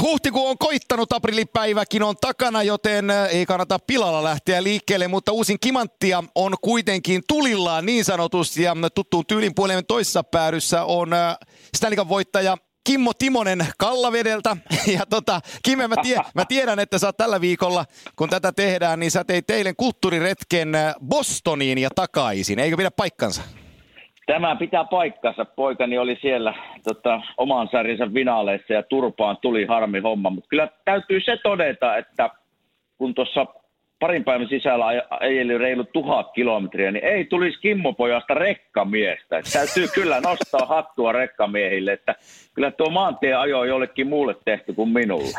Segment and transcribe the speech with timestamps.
[0.00, 5.56] Huhtikuu on koittanut, aprilipäiväkin on takana, joten äh, ei kannata pilalla lähteä liikkeelle, mutta uusin
[5.60, 11.36] kimanttia on kuitenkin tulillaan niin sanotusti ja tuttuun tyylin puolen toisessa päädyssä on äh,
[11.76, 14.56] Stanley voittaja Kimmo Timonen Kallavedeltä.
[14.86, 17.84] Ja tota, Kimme, mä, tie, mä tiedän, että sä tällä viikolla,
[18.16, 22.58] kun tätä tehdään, niin sä teit teille kulttuuriretken äh, Bostoniin ja takaisin.
[22.58, 23.42] Eikö pidä paikkansa?
[24.26, 25.44] Tämä pitää paikkansa.
[25.44, 26.54] Poikani oli siellä
[26.84, 30.30] tota, oman sarjansa finaaleissa ja turpaan tuli harmi homma.
[30.30, 32.30] Mutta kyllä täytyy se todeta, että
[32.98, 33.46] kun tuossa
[33.98, 39.38] parin päivän sisällä ajeli reilu tuhat kilometriä, niin ei tulisi Kimmopojasta rekkamiestä.
[39.38, 42.14] Et täytyy kyllä nostaa hattua rekkamiehille, että
[42.54, 45.38] kyllä tuo maantie ajo jollekin muulle tehty kuin minulle.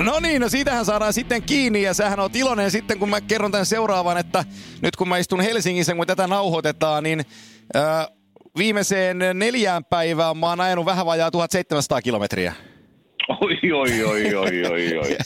[0.00, 3.52] No niin, no siitähän saadaan sitten kiinni ja sähän on iloinen sitten, kun mä kerron
[3.52, 4.44] tämän seuraavan, että
[4.82, 7.24] nyt kun mä istun Helsingissä, kun tätä nauhoitetaan, niin
[7.76, 8.06] äh,
[8.58, 12.54] viimeiseen neljään päivään mä oon ajanut vähän vajaa 1700 kilometriä.
[13.40, 15.16] Oi, oi, oi, oi, oi, oi.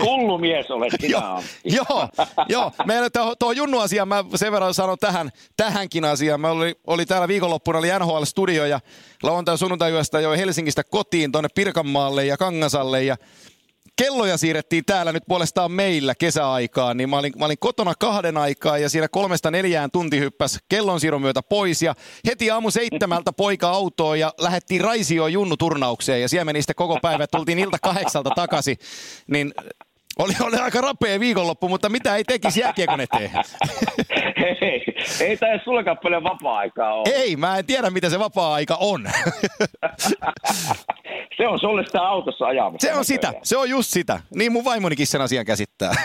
[0.00, 1.18] Hullu mies olet sinä,
[1.64, 2.08] Joo,
[2.48, 2.72] joo.
[2.84, 6.40] Meillä tuo Junnu asia, mä sen verran sanon tähän, tähänkin asiaan.
[6.40, 8.80] Mä oli, oli täällä viikonloppuna, oli NHL-studio ja
[9.22, 13.16] lauantai sunnuntai jo Helsingistä kotiin tuonne Pirkanmaalle ja Kangasalle ja
[13.96, 18.78] kelloja siirrettiin täällä nyt puolestaan meillä kesäaikaan, niin mä olin, mä olin kotona kahden aikaa
[18.78, 21.94] ja siinä kolmesta neljään tunti hyppäs kellon siirron myötä pois ja
[22.26, 27.26] heti aamu seitsemältä poika autoon ja lähdettiin Raisioon junnuturnaukseen ja siellä meni sitten koko päivä,
[27.26, 28.76] tultiin ilta kahdeksalta takaisin,
[29.26, 29.54] niin
[30.18, 33.30] oli, oli aika rapea viikonloppu, mutta mitä ei tekisi jääkiekon eteen?
[34.60, 34.84] Hei,
[35.20, 37.14] ei tämä sullekaan paljon vapaa-aikaa ole.
[37.14, 39.04] Ei, mä en tiedä mitä se vapaa-aika on.
[41.36, 42.88] se on sulle sitä autossa ajamassa.
[42.88, 44.20] Se on sitä, se on just sitä.
[44.34, 45.92] Niin mun vaimonikin sen asian käsittää.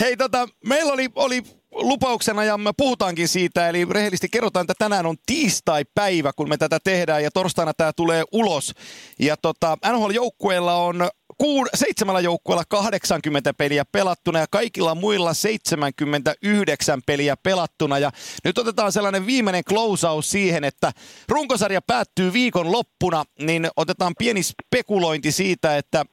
[0.00, 5.06] Hei tota, meillä oli, oli lupauksena ja me puhutaankin siitä, eli rehellisesti kerrotaan, että tänään
[5.06, 8.74] on tiistai-päivä, kun me tätä tehdään ja torstaina tämä tulee ulos.
[9.18, 11.08] Ja tota, NHL-joukkueella on
[11.42, 17.98] kuud- seitsemällä joukkueella 80 peliä pelattuna ja kaikilla muilla 79 peliä pelattuna.
[17.98, 18.10] Ja
[18.44, 20.92] nyt otetaan sellainen viimeinen closeaus siihen, että
[21.28, 26.04] runkosarja päättyy viikon loppuna, niin otetaan pieni spekulointi siitä, että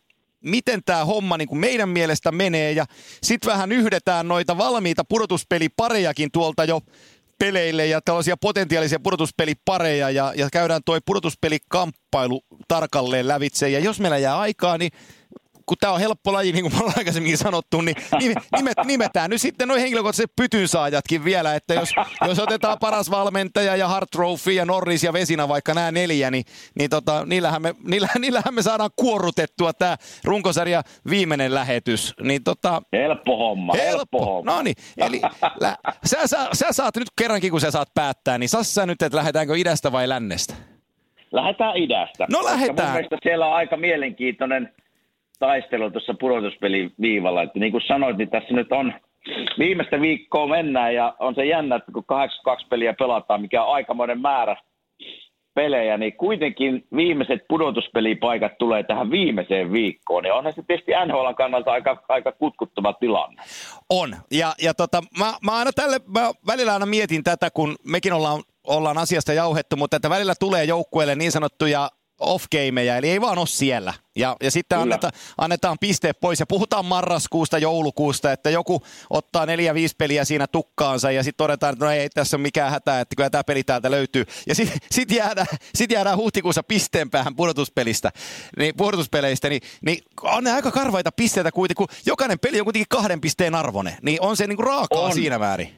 [0.41, 2.85] miten tämä homma niin kuin meidän mielestä menee ja
[3.23, 6.81] sitten vähän yhdetään noita valmiita pudotuspeliparejakin tuolta jo
[7.41, 13.69] peleille ja tällaisia potentiaalisia pudotuspelipareja ja, ja käydään tuo pudotuspelikamppailu tarkalleen lävitse.
[13.69, 14.91] Ja jos meillä jää aikaa, niin
[15.65, 17.95] kun tämä on helppo laji, niin kuin me ollaan aikaisemmin sanottu, niin
[18.57, 21.89] nimet, nimetään nyt sitten noin henkilökohtaiset pytynsaajatkin vielä, että jos,
[22.27, 26.43] jos otetaan paras valmentaja ja Hart Trophy ja Norris ja Vesina vaikka nämä neljä, niin,
[26.79, 32.13] niin tota, niillähän, me, niillähän, niillähän me saadaan kuorrutettua tämä runkosarja viimeinen lähetys.
[32.21, 34.51] Niin tota, helppo homma, helppo, helppo homma.
[34.51, 35.21] No niin, eli
[35.59, 39.17] lä, sä, sä, sä, saat nyt kerrankin, kun sä saat päättää, niin sä nyt, että
[39.17, 40.53] lähdetäänkö idästä vai lännestä?
[41.31, 42.27] Lähdetään idästä.
[42.31, 42.93] No lähdetään.
[42.93, 44.73] Mun siellä on aika mielenkiintoinen
[45.41, 47.41] taistelu tuossa pudotuspelin viivalla.
[47.41, 48.93] Että niin kuin sanoit, niin tässä nyt on
[49.59, 54.21] viimeistä viikkoa mennään ja on se jännä, että kun 82 peliä pelataan, mikä on aikamoinen
[54.21, 54.55] määrä
[55.53, 60.25] pelejä, niin kuitenkin viimeiset pudotuspelipaikat tulee tähän viimeiseen viikkoon.
[60.25, 63.41] Ja onhan se tietysti NHL kannalta aika, aika kutkuttava tilanne.
[63.89, 64.15] On.
[64.31, 68.43] Ja, ja tota, mä, mä, aina tälle, mä välillä aina mietin tätä, kun mekin ollaan,
[68.67, 71.89] ollaan asiasta jauhettu, mutta että välillä tulee joukkueelle niin sanottuja
[72.21, 73.93] off-gameja, eli ei vaan ole siellä.
[74.15, 79.73] Ja, ja sitten anneta, annetaan pisteet pois ja puhutaan marraskuusta, joulukuusta, että joku ottaa neljä,
[79.73, 83.15] viisi peliä siinä tukkaansa ja sitten todetaan, että no ei tässä ole mikään hätä, että
[83.15, 84.25] kyllä tämä peli täältä löytyy.
[84.47, 88.11] Ja sitten sit jäädään, sit jäädään huhtikuussa pisteen päähän pudotuspelistä,
[88.57, 92.89] niin, pudotuspeleistä, niin, niin on ne aika karvaita pisteitä kuitenkin, kun jokainen peli on kuitenkin
[92.89, 95.13] kahden pisteen arvone, niin on se niinku raakaa on.
[95.13, 95.69] siinä määrin.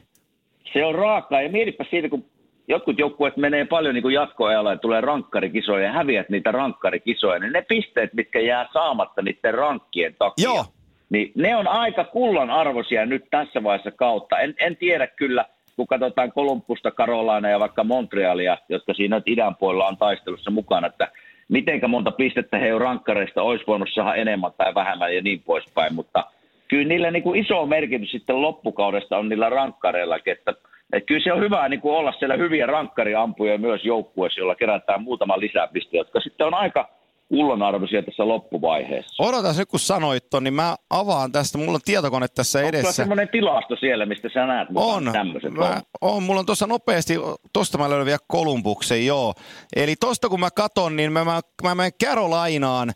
[0.72, 2.24] Se on raakaa ja mietipä siitä, kun
[2.68, 7.52] jotkut joukkueet menee paljon niin kuin jatkoajalla ja tulee rankkarikisoja ja häviät niitä rankkarikisoja, niin
[7.52, 10.64] ne pisteet, mitkä jää saamatta niiden rankkien takia, Joo.
[11.10, 14.38] niin ne on aika kullan arvoisia nyt tässä vaiheessa kautta.
[14.38, 15.44] En, en tiedä kyllä,
[15.76, 21.08] kun katsotaan Kolumbusta, Karolaina ja vaikka Montrealia, jotka siinä idän puolella on taistelussa mukana, että
[21.48, 26.24] mitenkä monta pistettä he rankkareista olisi voinut saada enemmän tai vähemmän ja niin poispäin, mutta
[26.68, 30.54] kyllä niillä niin kuin iso merkitys sitten loppukaudesta on niillä rankkareillakin, että
[30.92, 35.02] et kyllä se on hyvä niin kuin olla siellä hyviä rankkariampuja myös joukkueessa, jolla kerätään
[35.02, 36.88] muutama lisäpiste, jotka sitten on aika
[37.28, 39.22] kullanarvoisia tässä loppuvaiheessa.
[39.22, 41.58] Odota se, kun sanoit ton, niin mä avaan tästä.
[41.58, 42.88] Mulla on tietokone tässä Onko edessä.
[42.88, 45.10] On semmoinen tilasto siellä, mistä sä näet on.
[45.12, 45.52] tämmöiset?
[45.52, 46.22] Mä, on.
[46.22, 47.14] Mulla on tuossa nopeasti,
[47.52, 49.34] tosta mä löydän vielä Kolumbuksen, joo.
[49.76, 52.92] Eli tosta kun mä katon, niin mä, mä, mä menen Carolinaan,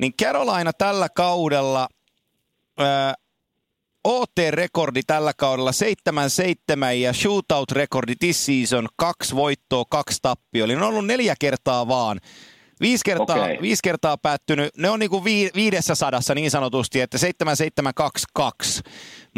[0.00, 1.88] niin Carolina tällä kaudella,
[2.78, 3.14] ää,
[4.04, 5.70] OT-rekordi tällä kaudella
[6.90, 10.64] 7-7 ja shootout-rekordi this season, kaksi voittoa, kaksi tappio.
[10.64, 12.20] Eli ne on ollut neljä kertaa vaan.
[12.80, 13.56] Viisi kertaa, okay.
[13.62, 18.82] viisi kertaa päättynyt, ne on niinku vi, viidessä sadassa niin sanotusti, että 7722.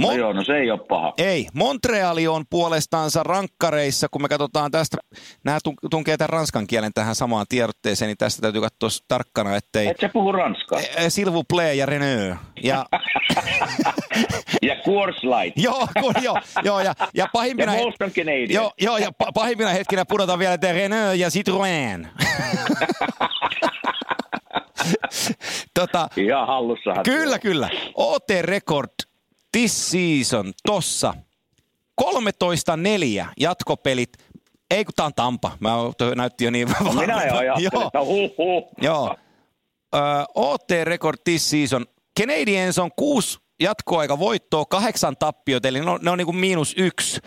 [0.00, 1.14] Mon- no joo, no se ei ole paha.
[1.18, 1.46] Ei.
[1.54, 4.96] Montreali on puolestaansa rankkareissa, kun me katsotaan tästä,
[5.44, 5.58] nämä
[5.90, 9.86] tunkee tämän ranskan kielen tähän samaan tiedotteeseen, niin tästä täytyy katsoa tarkkana, ettei...
[9.86, 10.80] Et sä puhu ranskaa?
[10.80, 12.38] E, e, S'il vous plaît ja Renault.
[12.62, 12.86] Ja,
[14.68, 15.58] ja Coors Light.
[15.66, 17.74] joo, ku, joo, joo, ja, ja pahimpina...
[17.74, 18.50] Ja Molson Canadian.
[18.50, 22.06] Joo, joo, ja pahimpina hetkinä pudotaan vielä, että Renault ja Citroën.
[25.78, 27.04] tota, Ihan hallussahan.
[27.04, 27.42] Kyllä, tuo.
[27.42, 27.70] kyllä.
[27.94, 28.90] OT Record
[29.52, 31.14] this season tossa
[32.02, 32.04] 13-4
[33.40, 34.12] jatkopelit.
[34.70, 35.52] Ei kun tää on Tampa.
[35.60, 35.70] Mä
[36.16, 38.68] näytti jo niin no, Minä jo ajattelin, että huh, huh.
[38.80, 39.16] Joo.
[39.96, 41.86] Uh, OT Record this season.
[42.20, 46.74] Canadiens on kuusi jatkoaika voittoa, kahdeksan tappiot, eli ne on, ne on niin kuin miinus
[46.78, 47.20] yksi.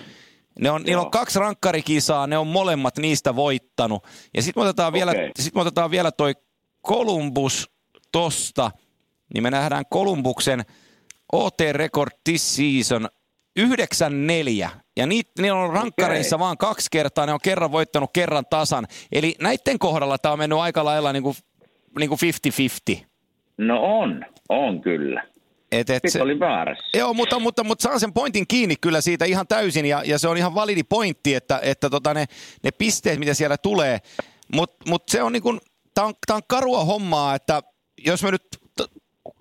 [0.60, 4.08] Ne on, niillä on kaksi rankkarikisaa, ne on molemmat niistä voittanut.
[4.34, 4.94] Ja sitten me okay.
[4.94, 6.34] vielä, sit me otetaan vielä toi
[6.88, 7.70] Columbus
[8.12, 8.72] tosta,
[9.34, 10.66] niin me nähdään Columbuksen
[11.32, 13.10] OT Record this season
[13.60, 14.70] 9-4.
[14.98, 16.44] Ja niit, ne on rankkareissa okay.
[16.44, 18.88] vaan kaksi kertaa, ne on kerran voittanut kerran tasan.
[19.12, 21.36] Eli näiden kohdalla tämä on mennyt aika lailla niin kuin,
[22.00, 22.20] niin kuin
[23.00, 23.06] 50-50.
[23.58, 25.24] No on, on kyllä.
[25.74, 26.86] Et, et se, oli väärässä.
[26.94, 30.28] Joo, mutta, mutta, mutta saan sen pointin kiinni kyllä siitä ihan täysin, ja, ja se
[30.28, 32.26] on ihan validi pointti, että, että tota ne,
[32.64, 34.00] ne pisteet, mitä siellä tulee.
[34.54, 35.60] Mutta mut se on niin kuin,
[35.94, 37.62] tämä on, tää on karua hommaa, että
[38.06, 38.44] jos me nyt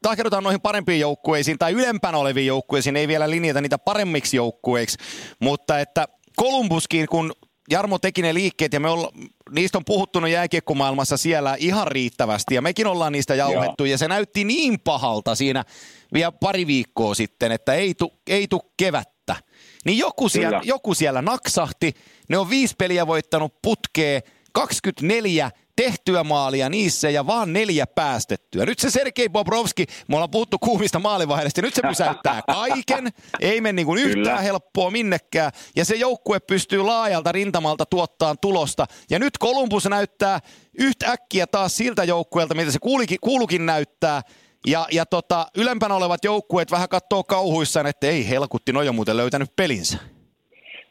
[0.03, 4.99] takerrotaan noihin parempiin joukkueisiin tai ylempänä oleviin joukkueisiin, ei vielä linjata niitä paremmiksi joukkueiksi,
[5.41, 7.33] mutta että Kolumbuskin, kun
[7.71, 9.13] Jarmo teki ne liikkeet ja me olla,
[9.51, 13.91] niistä on puhuttunut jääkiekkomaailmassa siellä ihan riittävästi ja mekin ollaan niistä jauhettu Joo.
[13.91, 15.65] ja se näytti niin pahalta siinä
[16.13, 19.37] vielä pari viikkoa sitten, että ei tu, ei tu kevättä.
[19.85, 21.95] Niin joku siellä, joku siellä naksahti,
[22.29, 24.23] ne on viisi peliä voittanut putkee,
[24.53, 28.67] 24 tehtyä maalia niissä ja vaan neljä päästettyä.
[28.67, 33.09] Nyt se Sergei Bobrovski, me ollaan puhuttu kuumista maalivaiheista, nyt se pysäyttää kaiken,
[33.41, 34.41] ei mene niin kuin yhtään Kyllä.
[34.41, 38.87] helppoa minnekään, ja se joukkue pystyy laajalta rintamalta tuottaa tulosta.
[39.11, 40.41] Ja nyt Kolumbus näyttää
[40.79, 44.23] yhtäkkiä taas siltä joukkueelta, mitä se kuulukin, kuulukin näyttää,
[44.67, 49.17] ja, ja tota, ylempänä olevat joukkueet vähän katsoo kauhuissaan, että ei helkutti, no jo muuten
[49.17, 49.99] löytänyt pelinsä.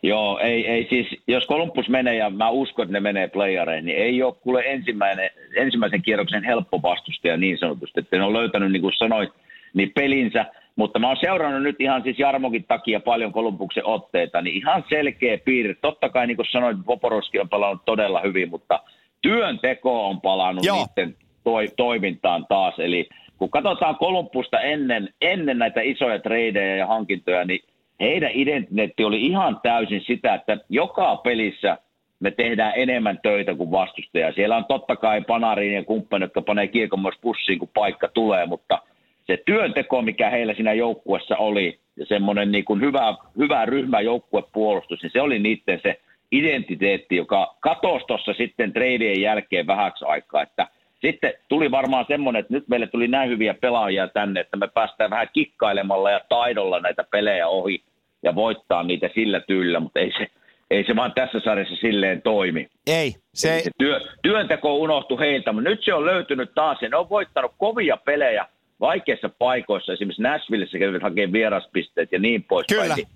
[0.04, 3.98] Joo, ei, ei siis, jos Kolumbus menee ja mä uskon, että ne menee playareihin, niin
[3.98, 8.82] ei ole kuule ensimmäinen, ensimmäisen kierroksen helppo vastustaja niin sanotusti, että ne on löytänyt, niin
[8.82, 9.30] kuin sanoit,
[9.74, 10.46] niin pelinsä,
[10.76, 15.38] mutta mä oon seurannut nyt ihan siis Jarmokin takia paljon Kolumbuksen otteita, niin ihan selkeä
[15.38, 15.76] piirre.
[15.82, 18.80] Totta kai niin kuin sanoit, Poporoski on palannut todella hyvin, mutta
[19.22, 20.76] työnteko on palannut Joo.
[20.76, 22.80] niiden toi, toimintaan taas.
[22.80, 27.60] Eli kun katsotaan Kolumbusta ennen, ennen näitä isoja tradeja ja hankintoja, niin
[28.02, 31.78] heidän identiteetti oli ihan täysin sitä, että joka pelissä
[32.20, 34.34] me tehdään enemmän töitä kuin vastustaja.
[34.34, 38.46] Siellä on totta kai Panarin ja kumppanit, jotka panee kiekon myös pussiin, kun paikka tulee,
[38.46, 38.80] mutta
[39.28, 45.04] se työnteko, mikä heillä siinä joukkuessa oli, ja semmoinen niin kuin hyvä, hyvä ryhmä joukkuepuolustus,
[45.04, 46.00] niin se oli niiden se
[46.32, 50.68] identiteetti, joka katosi tuossa sitten treidien jälkeen vähäksi aikaa, että
[51.02, 55.10] sitten tuli varmaan semmoinen, että nyt meille tuli näin hyviä pelaajia tänne, että me päästään
[55.10, 57.84] vähän kikkailemalla ja taidolla näitä pelejä ohi
[58.24, 60.28] ja voittaa niitä sillä tyllä, mutta ei se,
[60.72, 62.68] ei se vaan tässä sarjassa silleen toimi.
[62.88, 63.16] Ei.
[63.34, 63.62] Se...
[63.64, 67.52] se työ, työnteko unohtui heiltä, mutta nyt se on löytynyt taas ja ne on voittanut
[67.58, 68.46] kovia pelejä
[68.80, 69.94] vaikeissa paikoissa.
[69.94, 72.82] Esimerkiksi Nashvillessä kävivät hakemaan vieraspisteet ja niin poispäin.
[72.82, 72.96] Kyllä.
[72.96, 73.08] Niin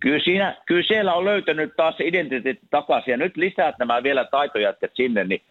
[0.00, 4.90] kyllä, siinä, kyllä siellä on löytänyt taas identiteetti takaisin ja nyt lisäät nämä vielä taitojatket
[4.94, 5.42] sinne, niin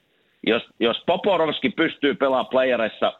[0.47, 3.13] jos, jos Poporovski pystyy pelaamaan playereissa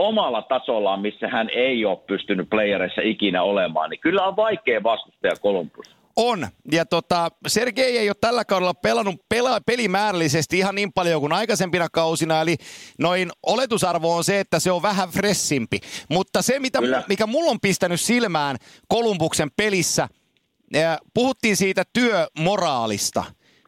[0.00, 5.32] omalla tasollaan, missä hän ei ole pystynyt playereissa ikinä olemaan, niin kyllä on vaikea vastustaja
[5.42, 5.86] Columbus.
[6.16, 11.32] On, ja tota, Sergei ei ole tällä kaudella pelannut pela, pelimäärällisesti ihan niin paljon kuin
[11.32, 12.56] aikaisempina kausina, eli
[12.98, 15.78] noin oletusarvo on se, että se on vähän fressimpi.
[16.08, 16.78] Mutta se, mitä,
[17.08, 18.56] mikä mulla on pistänyt silmään
[18.88, 20.08] Kolumbuksen pelissä,
[21.14, 23.24] puhuttiin siitä työmoraalista,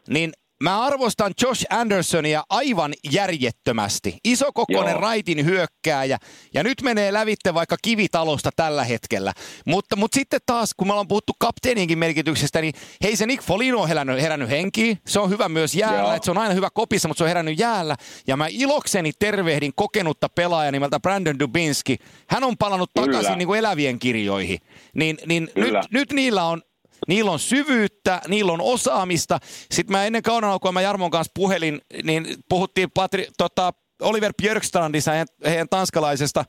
[0.07, 0.31] niin
[0.63, 4.17] Mä arvostan Josh Andersonia aivan järjettömästi.
[4.23, 6.17] Isokokoinen raitin hyökkääjä
[6.53, 9.33] ja nyt menee lävitte vaikka kivitalosta tällä hetkellä.
[9.65, 13.81] Mutta, mutta sitten taas, kun me ollaan puhuttu kapteeninkin merkityksestä, niin hei se Nick Folino
[13.81, 14.97] on herännyt, herännyt henkiin.
[15.07, 17.59] Se on hyvä myös jäällä, että se on aina hyvä kopissa, mutta se on herännyt
[17.59, 17.95] jäällä.
[18.27, 21.97] Ja mä ilokseni tervehdin kokenutta pelaajaa nimeltä Brandon Dubinski.
[22.29, 23.07] Hän on palannut Kyllä.
[23.07, 24.59] takaisin niin kuin elävien kirjoihin.
[24.93, 26.61] Niin, niin nyt, nyt niillä on
[27.07, 29.39] Niillä on syvyyttä, niillä on osaamista.
[29.71, 35.11] Sitten mä ennen kaunaa, kun mä Jarmon kanssa puhelin, niin puhuttiin Patri, tota, Oliver Björkstrandissa,
[35.11, 36.45] heidän, heidän tanskalaisesta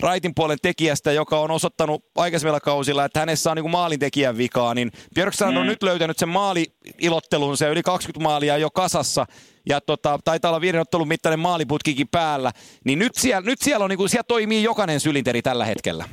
[0.00, 4.92] raitin puolen tekijästä, joka on osoittanut aikaisemmilla kausilla, että hänessä on niin maalintekijän vikaa, niin
[5.14, 5.60] Björkstrand mm.
[5.60, 9.26] on nyt löytänyt sen maaliilottelun, se yli 20 maalia jo kasassa,
[9.68, 12.52] ja tota, taitaa olla viiden ottelun mittainen maaliputkikin päällä,
[12.84, 16.04] niin nyt siellä, nyt siellä, on, niin kuin, siellä toimii jokainen sylinteri tällä hetkellä.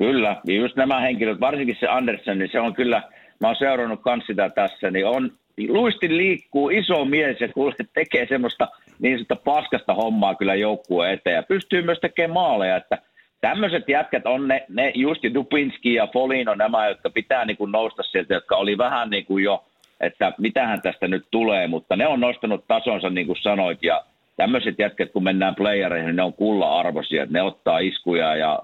[0.00, 3.02] Kyllä, ja just nämä henkilöt, varsinkin se Andersen, niin se on kyllä,
[3.40, 5.32] mä oon seurannut kans sitä tässä, niin on,
[5.68, 11.36] luistin liikkuu, iso mies ja kuule, tekee semmoista niin sanotusta paskasta hommaa kyllä joukkueen eteen
[11.36, 12.98] ja pystyy myös tekemään maaleja, että
[13.40, 18.02] tämmöiset jätkät on ne, ne just Dupinski ja Folino nämä, jotka pitää niin kuin nousta
[18.02, 19.64] sieltä, jotka oli vähän niin kuin jo,
[20.00, 24.04] että mitähän tästä nyt tulee, mutta ne on nostanut tasonsa niin kuin sanoit ja
[24.36, 28.58] tämmöiset jätkät, kun mennään playereihin, niin ne on kulla-arvoisia, että ne ottaa iskuja ja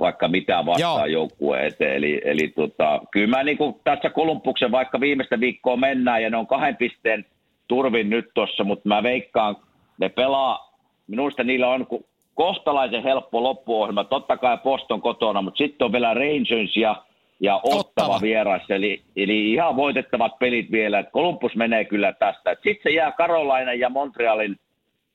[0.00, 1.96] vaikka mitä vastaan joukkueen eteen.
[1.96, 6.36] Eli, eli tota, kyllä mä niin kuin tässä Kolumbuksen vaikka viimeistä viikkoa mennään ja ne
[6.36, 7.24] on kahden pisteen
[7.68, 9.56] turvin nyt tuossa, mutta mä veikkaan,
[9.98, 10.72] ne pelaa,
[11.06, 11.86] minusta niillä on
[12.34, 17.02] kohtalaisen helppo loppuohjelma, totta kai Poston kotona, mutta sitten on vielä Rangers ja,
[17.40, 22.54] ja Ottava, vieressä, eli, eli ihan voitettavat pelit vielä, että Columbus menee kyllä tästä.
[22.54, 24.56] Sitten se jää Karolainen ja Montrealin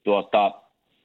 [0.03, 0.51] tuota,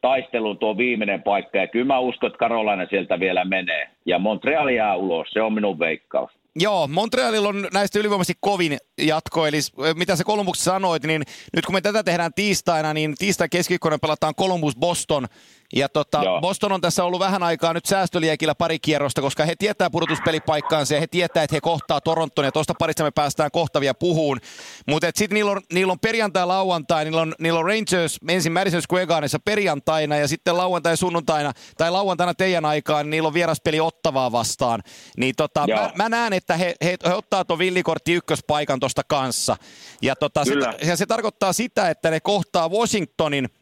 [0.01, 3.91] taisteluun tuo viimeinen paikka, ja kyllä mä uskon, että Karolainen sieltä vielä menee.
[4.07, 6.31] Ja Montreal jää ulos, se on minun veikkaus.
[6.57, 9.59] Joo, Montrealilla on näistä ylivoimaisesti kovin jatko, eli
[9.97, 11.23] mitä se Kolumbuksessa sanoit, niin
[11.57, 15.27] nyt kun me tätä tehdään tiistaina, niin tiistai keskiviikkona pelataan Columbus Boston,
[15.73, 19.91] ja tota, Boston on tässä ollut vähän aikaa nyt säästöliekillä pari kierrosta, koska he tietää
[19.91, 24.41] pudotuspelipaikkaansa ja he tietää, että he kohtaa Toronton ja tuosta parissa me päästään kohtavia puhuun.
[24.89, 28.83] Mutta sitten niillä on, niillä on perjantai lauantai, niillä on, niillä on Rangers ensin Madison
[28.83, 33.81] Square Gardenissa perjantaina ja sitten lauantai sunnuntaina tai lauantaina teidän aikaan, niin niillä on vieraspeli
[33.81, 34.83] ottavaa vastaan.
[35.17, 39.57] Niin tota, mä, mä, näen, että he, he, he ottaa tuon villikortti ykköspaikan tuosta kanssa.
[40.03, 40.53] Ja, tota, se,
[40.87, 43.49] ja se tarkoittaa sitä, että ne kohtaa Washingtonin–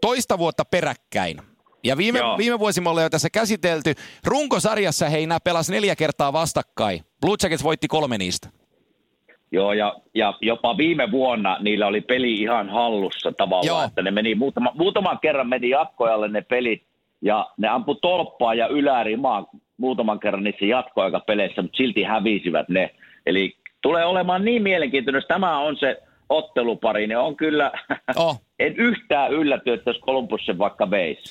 [0.00, 1.36] toista vuotta peräkkäin.
[1.84, 3.94] Ja viime, viime vuosi me ollaan jo tässä käsitelty.
[4.26, 7.00] Runkosarjassa heinä pelasi neljä kertaa vastakkain.
[7.20, 8.48] Blue Jackets voitti kolme niistä.
[9.52, 13.82] Joo, ja, ja jopa viime vuonna niillä oli peli ihan hallussa tavallaan, Joo.
[13.82, 16.82] että ne meni muutama, muutaman kerran meni jatkoajalle ne pelit,
[17.22, 22.90] ja ne ampu tolppaa ja ylärimaa muutaman kerran niissä jatkoaikapeleissä, mutta silti hävisivät ne.
[23.26, 27.72] Eli tulee olemaan niin mielenkiintoinen, tämä on se ottelupari, niin on kyllä,
[28.16, 28.42] oh.
[28.58, 31.22] en yhtään ylläty, että jos Columbus sen vaikka veisi.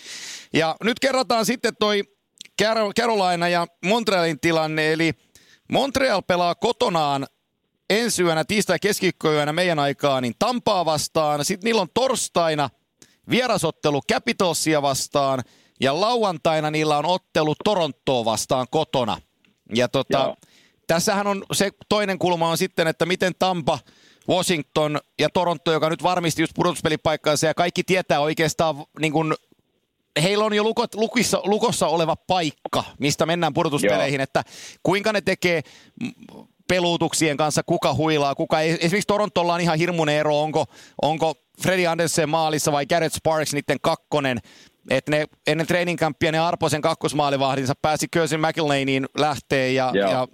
[0.53, 2.03] Ja nyt kerrotaan sitten toi
[2.99, 5.11] Carolina ja Montrealin tilanne, eli
[5.71, 7.27] Montreal pelaa kotonaan
[7.89, 11.45] ensi yönä, tiistai keskikkoyönä meidän aikaa, niin Tampaa vastaan.
[11.45, 12.69] Sitten niillä on torstaina
[13.29, 15.39] vierasottelu Capitalsia vastaan
[15.81, 19.17] ja lauantaina niillä on ottelu Torontoa vastaan kotona.
[19.75, 20.35] Ja tota,
[20.87, 23.79] tässähän on se toinen kulma on sitten, että miten Tampa–
[24.29, 29.33] Washington ja Toronto, joka nyt varmisti just pudotuspelipaikkaansa ja kaikki tietää oikeastaan niin kuin
[30.21, 34.23] heillä on jo lukot, lukissa, lukossa oleva paikka, mistä mennään pudotuspeleihin, Joo.
[34.23, 34.43] että
[34.83, 35.61] kuinka ne tekee
[36.67, 38.71] peluutuksien kanssa, kuka huilaa, kuka ei.
[38.71, 40.65] Esimerkiksi Torontolla on ihan hirmuinen ero, onko,
[41.01, 44.39] onko Freddy Andersen maalissa vai Garrett Sparks niiden kakkonen.
[44.89, 50.27] Että ne ennen training campia ne Arposen kakkosmaalivahdinsa pääsi Cursin McElhaneen lähtee ja, ja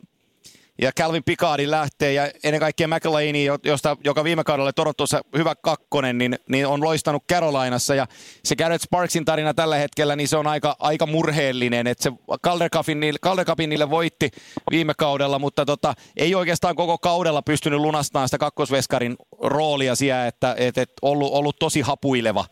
[0.81, 5.55] ja Calvin Picardin lähtee ja ennen kaikkea McLean, josta, joka viime kaudella oli Torontossa hyvä
[5.55, 7.95] kakkonen, niin, niin on loistanut Carolinassa.
[7.95, 8.07] Ja
[8.43, 12.11] se Garrett Sparksin tarina tällä hetkellä, niin se on aika, aika murheellinen, että se
[12.43, 14.29] Calder Cupin, Calder Cupin niille voitti
[14.71, 20.55] viime kaudella, mutta tota, ei oikeastaan koko kaudella pystynyt lunastamaan sitä kakkosveskarin roolia siellä, että
[20.57, 22.45] et, et ollut, ollut tosi hapuileva,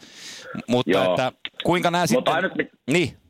[0.67, 1.09] mutta Joo.
[1.09, 1.31] että
[1.63, 2.33] kuinka nämä sitten...
[2.33, 2.51] Ainut,
[2.91, 3.20] niin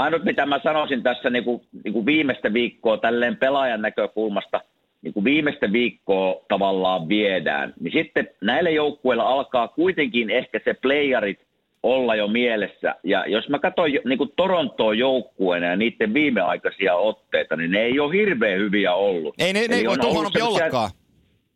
[0.00, 4.60] ainut mitä mä sanoisin tässä niin kuin, niin kuin viimeistä viikkoa tälleen pelaajan näkökulmasta,
[5.02, 11.38] niin kuin viimeistä viikkoa tavallaan viedään, niin sitten näillä joukkueilla alkaa kuitenkin ehkä se playerit
[11.82, 12.94] olla jo mielessä.
[13.04, 18.00] Ja jos mä katson niin kuin Torontoa joukkueena ja niiden viimeaikaisia otteita, niin ne ei
[18.00, 19.34] ole hirveän hyviä ollut.
[19.38, 20.90] Ei ne, ne ei voi tuohon ollakaan.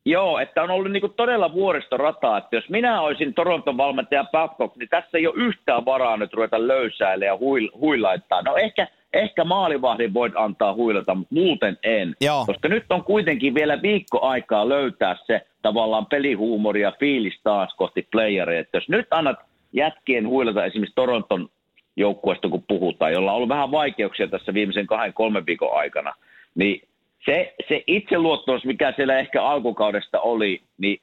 [0.06, 4.88] Joo, että on ollut niin todella vuoristorataa, että jos minä olisin Toronton valmentaja Babcock, niin
[4.88, 8.42] tässä ei ole yhtään varaa nyt ruveta löysäille ja huil, huilaittaa.
[8.42, 12.14] No ehkä, ehkä maalivahdin voit antaa huilata, mutta muuten en.
[12.20, 12.46] Joo.
[12.46, 18.08] Koska nyt on kuitenkin vielä viikko aikaa löytää se tavallaan pelihuumori ja fiilis taas kohti
[18.10, 18.60] playereja.
[18.60, 19.38] Että jos nyt annat
[19.72, 21.48] jätkien huilata esimerkiksi Toronton
[21.96, 26.14] joukkueesta, kun puhutaan, jolla on ollut vähän vaikeuksia tässä viimeisen kahden, kolmen viikon aikana,
[26.54, 26.82] niin
[27.24, 31.00] se, se itseluottamus, mikä siellä ehkä alkukaudesta oli, niin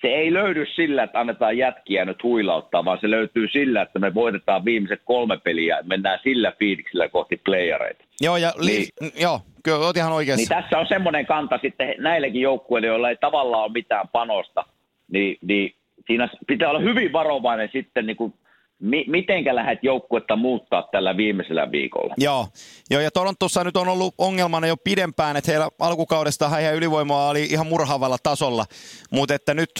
[0.00, 4.14] se ei löydy sillä, että annetaan jätkiä nyt huilauttaa, vaan se löytyy sillä, että me
[4.14, 8.04] voitetaan viimeiset kolme peliä ja mennään sillä fiiliksellä kohti playereita.
[8.20, 10.54] Joo, ja li- niin, joo, kyllä olet ihan oikeassa.
[10.54, 14.64] Niin tässä on semmoinen kanta sitten näillekin joukkueille, joilla ei tavallaan ole mitään panosta,
[15.12, 15.74] niin, niin
[16.06, 18.34] siinä pitää olla hyvin varovainen sitten niin kuin
[18.80, 22.14] mi- mitenkä lähdet joukkuetta muuttaa tällä viimeisellä viikolla?
[22.18, 22.48] Joo,
[22.90, 27.44] Joo ja Torontossa nyt on ollut ongelmana jo pidempään, että heillä alkukaudesta heidän ylivoimaa oli
[27.44, 28.64] ihan murhaavalla tasolla,
[29.10, 29.70] mutta että nyt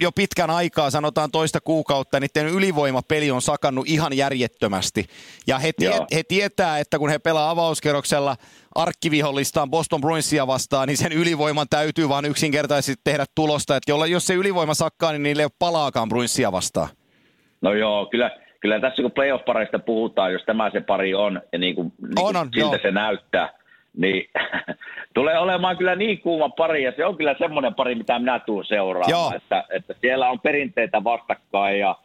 [0.00, 5.06] jo pitkän aikaa, sanotaan toista kuukautta, niiden ylivoimapeli on sakannut ihan järjettömästi.
[5.46, 8.36] Ja he, tie, he tietää, että kun he pelaa avauskerroksella
[8.74, 13.76] arkkivihollistaan Boston Bruinsia vastaan, niin sen ylivoiman täytyy vaan yksinkertaisesti tehdä tulosta.
[13.76, 16.88] Että jos se ylivoima sakkaa, niin niille ei ole palaakaan Bruinsia vastaan.
[17.60, 21.74] No joo, kyllä, kyllä tässä kun playoff-pareista puhutaan, jos tämä se pari on, ja niin
[21.74, 22.78] kuin, niin kuin on, siltä joo.
[22.82, 23.48] se näyttää,
[23.96, 24.30] niin
[25.14, 28.64] tulee olemaan kyllä niin kuuma pari, ja se on kyllä semmoinen pari, mitä minä tuun
[28.64, 31.96] seuraamaan, että, että siellä on perinteitä vastakkain, ja,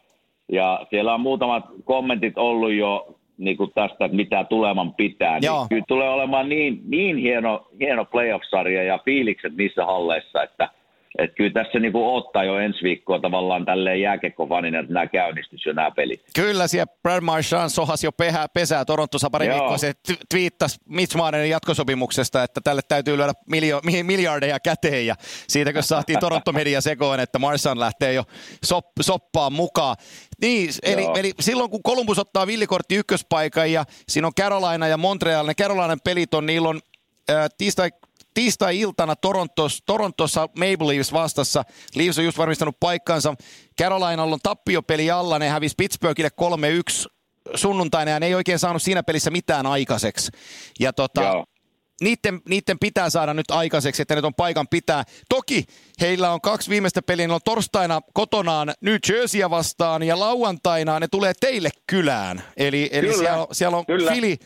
[0.52, 5.38] ja siellä on muutamat kommentit ollut jo niin kuin tästä, että mitä tuleman pitää.
[5.40, 10.68] Niin kyllä tulee olemaan niin, niin hieno, hieno playoff-sarja ja fiilikset niissä halleissa, että–
[11.18, 15.66] että kyllä tässä niin kuin ottaa jo ensi viikkoa tavallaan tälleen jääkekkofanina, että nämä käynnistys
[15.66, 16.24] jo nämä pelit.
[16.34, 19.54] Kyllä, siellä Brad Marchand sohas jo pehä, pesää Torontossa pari Joo.
[19.54, 19.78] viikkoa.
[19.78, 19.92] Se
[20.28, 25.06] twiittasi Mitch Marnerin jatkosopimuksesta, että tälle täytyy lyödä miljo, miljardeja käteen.
[25.06, 25.14] Ja
[25.48, 28.24] siitä kun saatiin Toronto Media sekoon, että Marchand lähtee jo
[28.64, 29.96] sop, soppaan mukaan.
[30.40, 35.46] Niin, eli, eli, silloin kun Columbus ottaa villikortti ykköspaikan ja siinä on Carolina ja Montreal,
[35.46, 36.80] ne Carolinan pelit on, niillä on
[37.30, 37.90] äh, tiistai
[38.34, 41.64] tiistai-iltana Torontos, Torontossa Maple Leafs vastassa.
[41.94, 43.34] Leafs on just varmistanut paikkansa.
[43.80, 46.30] Carolina on tappiopeli alla, ne hävisi Pittsburghille
[47.06, 47.14] 3-1
[47.54, 50.30] sunnuntaina ja ne ei oikein saanut siinä pelissä mitään aikaiseksi.
[50.80, 51.44] Ja tota,
[52.00, 55.04] niiden, niiden pitää saada nyt aikaiseksi, että ne on paikan pitää.
[55.28, 55.64] Toki
[56.00, 61.08] heillä on kaksi viimeistä peliä, ne on torstaina kotonaan New Jerseyä vastaan ja lauantaina ne
[61.10, 62.42] tulee teille kylään.
[62.56, 64.12] Eli, eli kyllä, siellä, siellä on kyllä.
[64.12, 64.36] Fili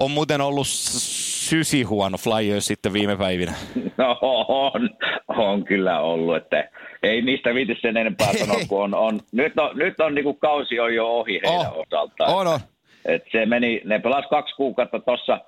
[0.00, 3.54] on muuten ollut sysi huono Flyers sitten viime päivinä.
[3.96, 4.90] No on,
[5.28, 6.68] on kyllä ollut, että
[7.02, 10.38] ei niistä viiti sen enempää sanoa, kun on, on, nyt on, nyt on niin kuin
[10.38, 12.34] kausi on jo ohi heidän oh, osaltaan.
[12.34, 12.60] On, on.
[13.04, 15.40] Et se meni, ne pelas kaksi kuukautta tuossa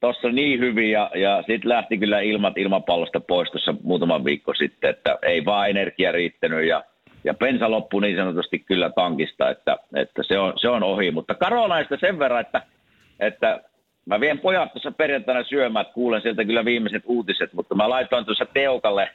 [0.00, 4.90] tossa niin hyvin ja, ja sitten lähti kyllä ilmat ilmapallosta pois tuossa muutama viikko sitten,
[4.90, 6.84] että ei vaan energia riittänyt ja,
[7.24, 11.10] ja pensa loppui niin sanotusti kyllä tankista, että, että se, on, se on ohi.
[11.10, 12.62] Mutta Karolaista sen verran, että,
[13.20, 13.60] että
[14.06, 18.24] Mä vien pojat tuossa perjantaina syömään, että kuulen sieltä kyllä viimeiset uutiset, mutta mä laitoin
[18.24, 19.10] tuossa Teukalle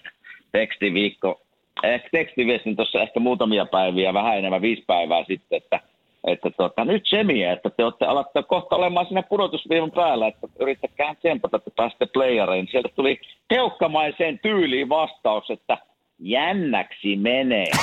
[0.52, 1.42] tekstiviikko,
[1.84, 5.80] ehkä tekstiviestin tuossa ehkä muutamia päiviä, vähän enemmän viisi päivää sitten, että,
[6.28, 11.16] että tota, nyt semiä, että te olette alattaa kohta olemaan siinä pudotusviivan päällä, että yrittäkää
[11.16, 12.68] tsempata, että pääsette playereihin.
[12.72, 15.78] Sieltä tuli teukkamaiseen tyyliin vastaus, että–
[16.20, 17.66] jännäksi menee.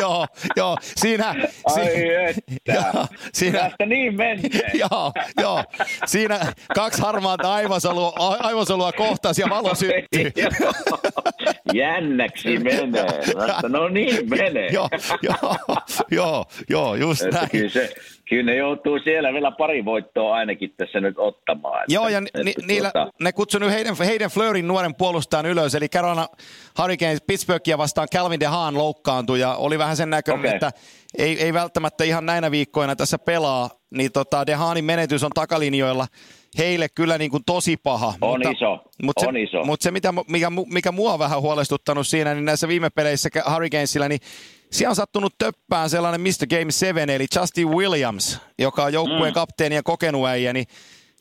[0.00, 0.26] joo,
[0.56, 1.28] joo, siinä...
[1.64, 2.42] Ai si- että,
[2.74, 4.40] joo, siinä, Tästä niin menee.
[4.90, 5.64] joo, joo,
[6.06, 6.40] siinä
[6.74, 10.32] kaksi harmaata aivosolua, aivosolua kohtasi ja valo syttyi.
[11.74, 13.20] jännäksi menee.
[13.68, 14.68] No niin menee.
[14.68, 14.88] joo,
[15.22, 15.56] joo,
[16.10, 17.70] joo, joo, just näin.
[17.70, 17.94] Se,
[18.32, 21.82] kyllä ne joutuu siellä vielä pari voittoa ainakin tässä nyt ottamaan.
[21.82, 23.12] Että, Joo, ja että, ni, niillä, tuota...
[23.20, 26.26] ne kutsunut heidän, heidän Fleurin nuoren puolustajan ylös, eli Carolina
[26.78, 30.54] Hurricanes Pittsburghia vastaan Calvin DeHaan loukkaantui, ja oli vähän sen näköinen, okay.
[30.54, 30.70] että
[31.18, 36.06] ei, ei välttämättä ihan näinä viikkoina tässä pelaa, niin tota DeHaanin menetys on takalinjoilla
[36.58, 38.14] heille kyllä niin kuin tosi paha.
[38.20, 39.64] On mutta, iso, mutta on se, iso.
[39.64, 44.08] Mutta se, mitä, mikä, mikä mua on vähän huolestuttanut siinä, niin näissä viime peleissä Hurricanesilla,
[44.08, 44.20] niin
[44.72, 46.46] siellä on sattunut töppään sellainen Mr.
[46.50, 49.34] Game 7, eli Justin Williams, joka on joukkueen mm.
[49.34, 50.66] kapteeni ja kokenut äijä, niin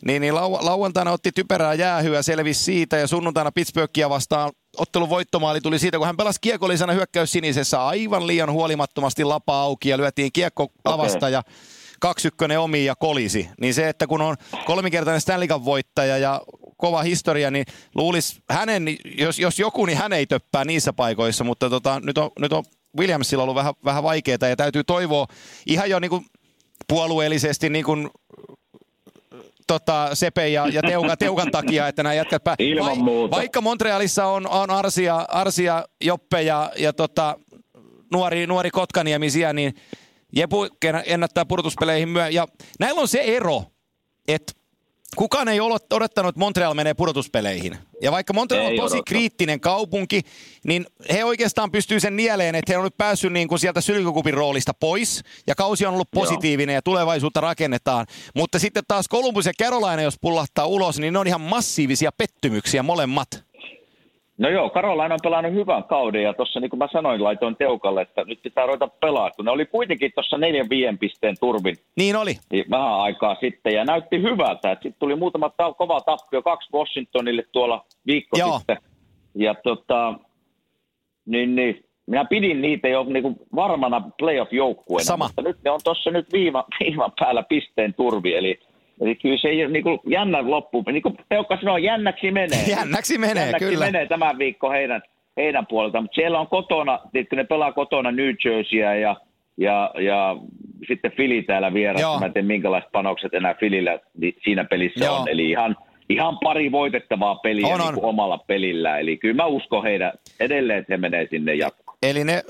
[0.06, 5.62] niin, niin lau- lauantaina otti typerää jäähyä, selvisi siitä ja sunnuntaina Pittsburghia vastaan ottelun voittomaali
[5.62, 10.32] tuli siitä, kun hän pelasi kiekollisena hyökkäys sinisessä aivan liian huolimattomasti lapa auki ja lyötiin
[10.32, 11.32] kiekko lavasta okay.
[11.32, 11.44] ja
[12.00, 13.50] kaksi ykkönen omiin ja kolisi.
[13.62, 14.36] Niin se, että kun on
[14.66, 16.42] kolmikertainen Stanley Cup voittaja ja
[16.78, 21.70] kova historia, niin luulisi hänen, jos, jos joku, niin hän ei töppää niissä paikoissa, mutta
[21.70, 22.64] tota, nyt, on, nyt on
[22.98, 25.28] Williamsilla ollut vähän, vähän vaikeaa ja täytyy toivoa
[25.66, 26.26] ihan jo niin kuin
[26.88, 28.10] puolueellisesti niin kuin
[29.68, 32.56] tota, Sepe ja, ja Teukan, Teukan takia, että nämä jätkät pää...
[32.60, 33.36] Ilman muuta.
[33.36, 37.40] Vaikka Montrealissa on, on Arsia, Arsia, Joppe ja, ja tota,
[38.14, 39.74] nuori, nuori Kotkaniemi siellä, niin
[40.36, 40.68] Jepu
[41.06, 42.30] ennättää pudotuspeleihin myö.
[42.30, 42.48] Ja
[42.80, 43.64] näillä on se ero,
[44.28, 44.54] että
[45.16, 47.78] kukaan ei ole odottanut, että Montreal menee pudotuspeleihin.
[48.02, 50.22] Ja vaikka Montreal on tosi kriittinen kaupunki,
[50.64, 54.34] niin he oikeastaan pystyy sen nieleen, että he on nyt päässyt niin kuin sieltä sylkykupin
[54.34, 55.24] roolista pois.
[55.48, 56.78] Ja kausi on ollut positiivinen Joo.
[56.78, 58.06] ja tulevaisuutta rakennetaan.
[58.36, 62.84] Mutta sitten taas Columbus ja Carolina, jos pullahtaa ulos, niin ne on ihan massiivisia pettymyksiä
[62.84, 63.51] molemmat.
[64.42, 68.02] No joo, Karolainen on pelannut hyvän kauden ja tuossa niin kuin mä sanoin, laitoin Teukalle,
[68.02, 71.76] että nyt pitää ruveta pelaa, kun ne oli kuitenkin tuossa neljän viien pisteen turvin.
[71.98, 72.34] Niin oli.
[72.52, 77.44] Niin vähän aikaa sitten ja näytti hyvältä, sitten tuli muutama ta- kova tappio, kaksi Washingtonille
[77.52, 78.58] tuolla viikko joo.
[78.58, 78.78] sitten.
[79.36, 80.14] Ja tota,
[81.26, 85.26] niin, niin, minä pidin niitä jo niin kuin varmana playoff-joukkueena, Sama.
[85.26, 88.60] mutta nyt ne on tuossa nyt viiva, viivan päällä pisteen turvi, eli
[89.02, 90.84] Eli kyllä se ei ole niin kuin jännä loppu.
[90.92, 92.64] Niin kuin Peukka sanoi, jännäksi menee.
[92.78, 93.86] Jännäksi menee, jännäksi kyllä.
[93.86, 95.02] menee tämän viikko heidän,
[95.38, 96.02] heidän puolelta.
[96.02, 99.16] Mutta siellä on kotona, että ne pelaa kotona New Jerseyä ja,
[99.58, 100.36] ja, ja
[100.88, 102.20] sitten Fili täällä vieressä.
[102.20, 104.00] Mä en tiedä, minkälaiset panokset enää Filillä
[104.44, 105.16] siinä pelissä Joo.
[105.16, 105.28] on.
[105.30, 105.76] Eli ihan,
[106.10, 107.94] ihan pari voitettavaa peliä on, on.
[107.94, 108.98] Niin omalla pelillä.
[108.98, 111.98] Eli kyllä mä uskon heidän edelleen, että he menee sinne jatkoon.
[112.04, 112.44] Eli ne,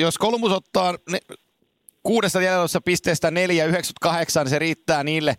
[0.00, 1.18] jos Kolmus ottaa ne,
[2.02, 5.34] kuudesta jäljellä pisteestä 4 98, niin se riittää niille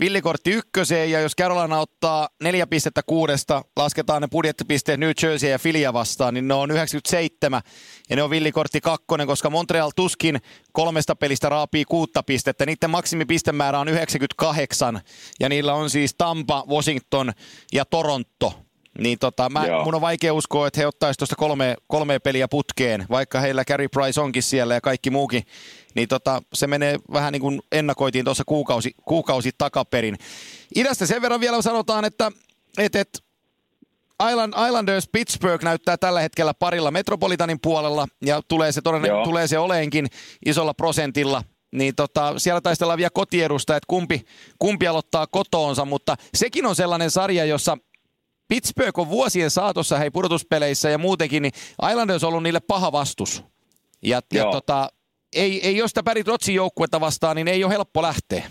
[0.00, 5.58] villikortti ykköseen, ja jos Carolina ottaa neljä pistettä kuudesta, lasketaan ne budjettipisteet New Jersey ja
[5.58, 7.62] Filia vastaan, niin ne on 97,
[8.10, 10.40] ja ne on villikortti kakkonen, koska Montreal tuskin
[10.72, 12.66] kolmesta pelistä raapii kuutta pistettä.
[12.66, 15.00] Niiden maksimipistemäärä on 98,
[15.40, 17.32] ja niillä on siis Tampa, Washington
[17.72, 18.63] ja Toronto
[18.98, 23.06] niin tota, mä, mun on vaikea uskoa, että he ottaisivat tuosta kolme, kolme peliä putkeen,
[23.10, 25.42] vaikka heillä Carey Price onkin siellä ja kaikki muukin.
[25.94, 30.16] Niin tota, se menee vähän niin kuin ennakoitiin tuossa kuukausi, kuukausi takaperin.
[30.76, 32.32] Idästä sen verran vielä sanotaan, että
[32.78, 33.24] et, et
[34.30, 39.58] Island, Islanders Pittsburgh näyttää tällä hetkellä parilla Metropolitanin puolella ja tulee se, todennäköisesti tulee se
[39.58, 40.06] oleenkin
[40.46, 41.42] isolla prosentilla
[41.74, 44.26] niin tota, siellä taistellaan vielä kotiedusta, että kumpi,
[44.58, 47.78] kumpi aloittaa kotoonsa, mutta sekin on sellainen sarja, jossa
[48.48, 51.52] Pittsburgh on vuosien saatossa hei pudotuspeleissä ja muutenkin, niin
[51.90, 53.44] Islanders on ollut niille paha vastus.
[54.02, 54.88] Ja, ja tota,
[55.36, 58.42] ei, ei jos sitä Barry Trotsin joukkuetta vastaan, niin ei ole helppo lähteä.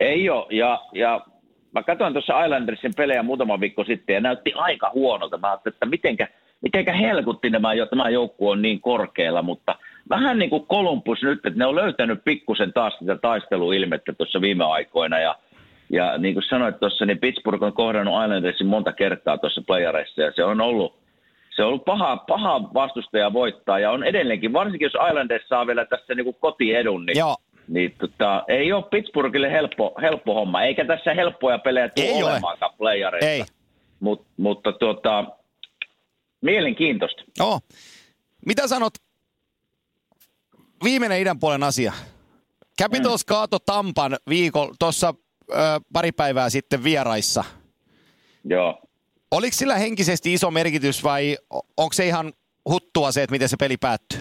[0.00, 1.26] Ei ole, ja, ja
[1.72, 5.38] mä katsoin tuossa Islandersin pelejä muutama viikko sitten ja näytti aika huonolta.
[5.38, 6.28] Mä ajattelin, että mitenkä,
[6.60, 9.76] mitenkä helkutti nämä, tämä joukkue on niin korkealla, mutta
[10.10, 14.64] vähän niin kuin Columbus nyt, että ne on löytänyt pikkusen taas sitä taisteluilmettä tuossa viime
[14.64, 15.36] aikoina ja–
[15.92, 20.32] ja niin kuin sanoit tuossa, niin Pittsburgh on kohdannut Islandersin monta kertaa tuossa playareissa ja
[20.36, 20.98] se on ollut,
[21.56, 25.84] se on ollut paha, paha vastustaja voittaa ja on edelleenkin, varsinkin jos Islanders saa vielä
[25.84, 27.36] tässä niin kuin kotiedun, niin, Joo.
[27.68, 33.30] niin tota, ei ole Pittsburghille helppo, helppo homma, eikä tässä helppoja pelejä tule olemaankaan playareissa.
[33.30, 33.44] Ei.
[34.00, 35.24] Mut, mutta tuota,
[36.40, 37.22] mielenkiintoista.
[37.40, 37.62] Oh.
[38.46, 38.94] Mitä sanot,
[40.84, 41.92] viimeinen idän puolen asia.
[42.82, 43.28] Capitals mm.
[43.28, 45.14] kaato Tampan viikon tuossa
[45.92, 47.44] pari päivää sitten vieraissa.
[48.44, 48.78] Joo.
[49.30, 51.36] Oliko sillä henkisesti iso merkitys vai
[51.76, 52.32] onko se ihan
[52.68, 54.20] huttua se, että miten se peli päättyy?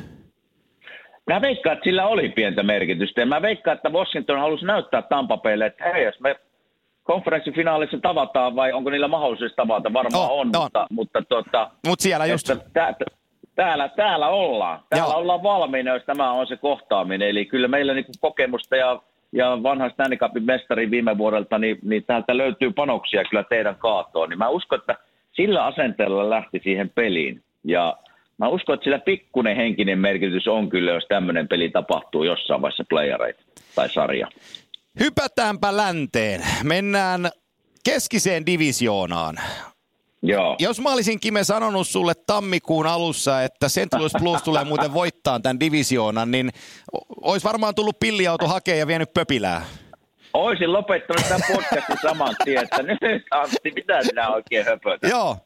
[1.27, 3.21] Mä veikkaan, että sillä oli pientä merkitystä.
[3.21, 6.35] Ja mä veikkaan, että Washington halusi näyttää Tampapeille, että hei, jos me
[7.03, 9.93] konferenssifinaalissa tavataan vai onko niillä mahdollisuus tavata?
[9.93, 10.61] Varmaan no, on, no.
[10.61, 12.51] mutta, mutta tuota, Mut siellä just.
[12.73, 12.95] Tä,
[13.55, 14.79] täällä, täällä ollaan.
[14.89, 15.19] Täällä Joo.
[15.19, 17.29] ollaan valmiina, jos tämä on se kohtaaminen.
[17.29, 22.03] Eli kyllä meillä niin kokemusta ja ja vanha Stanley Cupin mestari viime vuodelta, niin, niin
[22.03, 24.29] täältä löytyy panoksia kyllä teidän kaatoon.
[24.29, 24.97] Niin mä uskon, että
[25.31, 27.43] sillä asenteella lähti siihen peliin.
[27.63, 27.97] Ja
[28.37, 32.85] mä uskon, että sillä pikkuinen henkinen merkitys on kyllä, jos tämmöinen peli tapahtuu jossain vaiheessa
[32.89, 33.43] playereita
[33.75, 34.27] tai sarja.
[34.99, 36.41] Hypätäänpä länteen.
[36.63, 37.29] Mennään
[37.85, 39.35] keskiseen divisioonaan.
[40.23, 40.55] Joo.
[40.59, 43.93] Jos mä olisin Kime sanonut sulle tammikuun alussa, että St.
[43.97, 46.51] Louis Blues tulee muuten voittaa tämän divisioonan, niin
[47.21, 49.65] olisi varmaan tullut pilliauto hakea ja vienyt pöpilää.
[50.33, 55.11] Oisin lopettanut tämän podcastin saman tien, että nyt Antti, mitä sinä oikein höpötät?
[55.11, 55.37] Joo,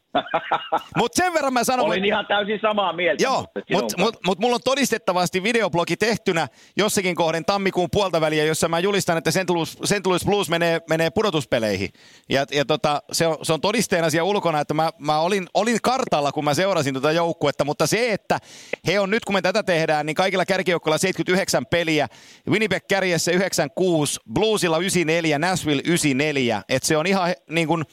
[0.96, 1.86] mutta sen verran mä sanon...
[1.86, 3.22] Olin ihan täysin samaa mieltä.
[3.22, 8.68] Joo, mutta mut, mut mulla on todistettavasti videoblogi tehtynä jossakin kohden tammikuun puolta väliä, jossa
[8.68, 9.50] mä julistan, että St.
[9.50, 10.06] Louis, St.
[10.06, 11.88] Louis Blues menee, menee pudotuspeleihin.
[12.28, 15.78] Ja, ja tota, se, on, se on todisteena siellä ulkona, että mä, mä olin, olin
[15.82, 18.38] kartalla, kun mä seurasin tuota joukkuetta, mutta se, että
[18.86, 22.08] he on nyt, kun me tätä tehdään, niin kaikilla kärkijoukkoilla 79 peliä,
[22.50, 27.84] Winnipeg kärjessä 96, Bluesilla 94, Nashville 94, että se on ihan niin kuin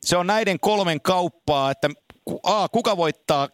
[0.00, 1.90] se on näiden kolmen kauppaa, että
[2.42, 3.48] A, kuka voittaa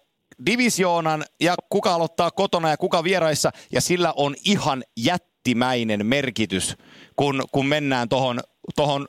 [0.47, 6.77] divisioonan ja kuka aloittaa kotona ja kuka vieraissa, ja sillä on ihan jättimäinen merkitys,
[7.17, 8.41] kun, kun mennään tuohon
[8.77, 9.09] tohon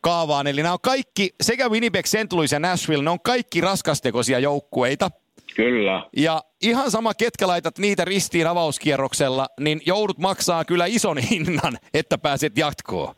[0.00, 0.46] kaavaan.
[0.46, 2.32] Eli nämä on kaikki, sekä Winnipeg, St.
[2.32, 5.10] Louis ja Nashville, ne on kaikki raskastekoisia joukkueita.
[5.56, 6.02] Kyllä.
[6.16, 12.18] Ja ihan sama, ketkä laitat niitä ristiin avauskierroksella, niin joudut maksaa kyllä ison hinnan, että
[12.18, 13.14] pääset jatkoon.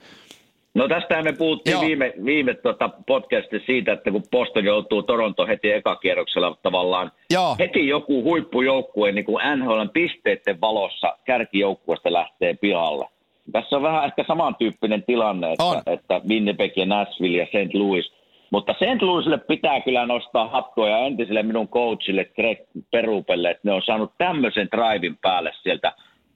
[0.74, 1.82] No tästä me puhuttiin Joo.
[1.82, 7.56] viime, viime tuota podcastissa siitä, että kun Boston joutuu Toronto heti ekakierroksella tavallaan Joo.
[7.58, 13.06] heti joku huippujoukkue niin kuin NHLn pisteiden valossa kärkijoukkueesta lähtee pihalle.
[13.52, 17.74] Tässä on vähän ehkä samantyyppinen tilanne, että, että Winnipeg ja Nashville ja St.
[17.74, 18.12] Louis.
[18.52, 19.02] Mutta St.
[19.02, 22.58] Louisille pitää kyllä nostaa hattua ja entiselle minun coachille Greg
[22.90, 25.92] Perupelle, että ne on saanut tämmöisen drivin päälle sieltä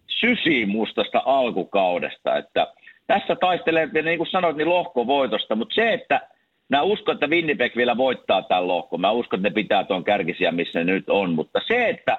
[0.06, 2.66] sysimustasta alkukaudesta, että–
[3.06, 6.28] tässä taistelee, niin kuin sanoit, niin lohkovoitosta, mutta se, että
[6.68, 9.00] mä uskon, että Winnipeg vielä voittaa tämän lohkon.
[9.00, 11.34] Mä uskon, että ne pitää tuon kärkisiä, missä ne nyt on.
[11.34, 12.18] Mutta se, että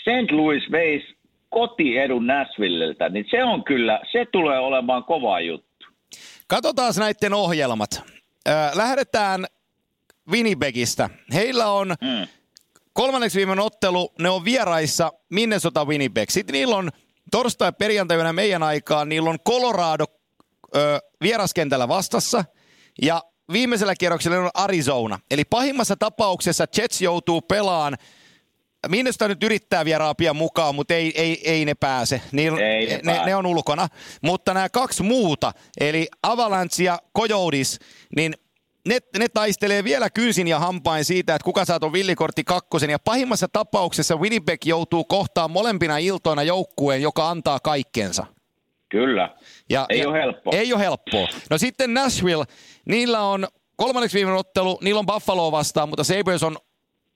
[0.00, 0.30] St.
[0.30, 1.16] Louis veisi
[1.50, 5.86] kotiedun Nashvilleltä, niin se on kyllä, se tulee olemaan kova juttu.
[6.48, 7.90] Katsotaan näiden ohjelmat.
[8.48, 9.46] Äh, lähdetään
[10.30, 11.10] Winnipegistä.
[11.32, 12.28] Heillä on mm.
[12.92, 16.30] kolmanneksi viimeinen ottelu, ne on vieraissa Minnesota Winnipeg.
[16.30, 16.90] Sitten niillä on
[17.30, 20.04] torstai perjantaina meidän aikaan, niillä on Colorado
[20.76, 22.44] ö, vieraskentällä vastassa
[23.02, 25.18] ja viimeisellä kierroksella on Arizona.
[25.30, 27.96] Eli pahimmassa tapauksessa Jets joutuu pelaan
[28.88, 32.20] Minusta nyt yrittää vieraapia mukaan, mutta ei, ei, ei ne pääse.
[32.32, 33.88] Niil, ei ne, ne, ne, on ulkona.
[34.22, 37.78] Mutta nämä kaksi muuta, eli Avalanche ja Coyotes,
[38.16, 38.34] niin
[38.88, 42.90] ne, ne taistelee vielä kynsin ja hampain siitä, että kuka saa tuon villikortti kakkosen.
[42.90, 48.26] Ja pahimmassa tapauksessa Winnipeg joutuu kohtaan molempina iltoina joukkueen, joka antaa kaikkensa.
[48.88, 49.36] Kyllä.
[49.70, 50.52] Ja, ei ja, ole helppoa.
[50.56, 51.28] Ei ole helppoa.
[51.50, 52.44] No sitten Nashville,
[52.84, 56.56] niillä on kolmanneksi viimeinen ottelu, niillä on Buffalo vastaan, mutta Sabres on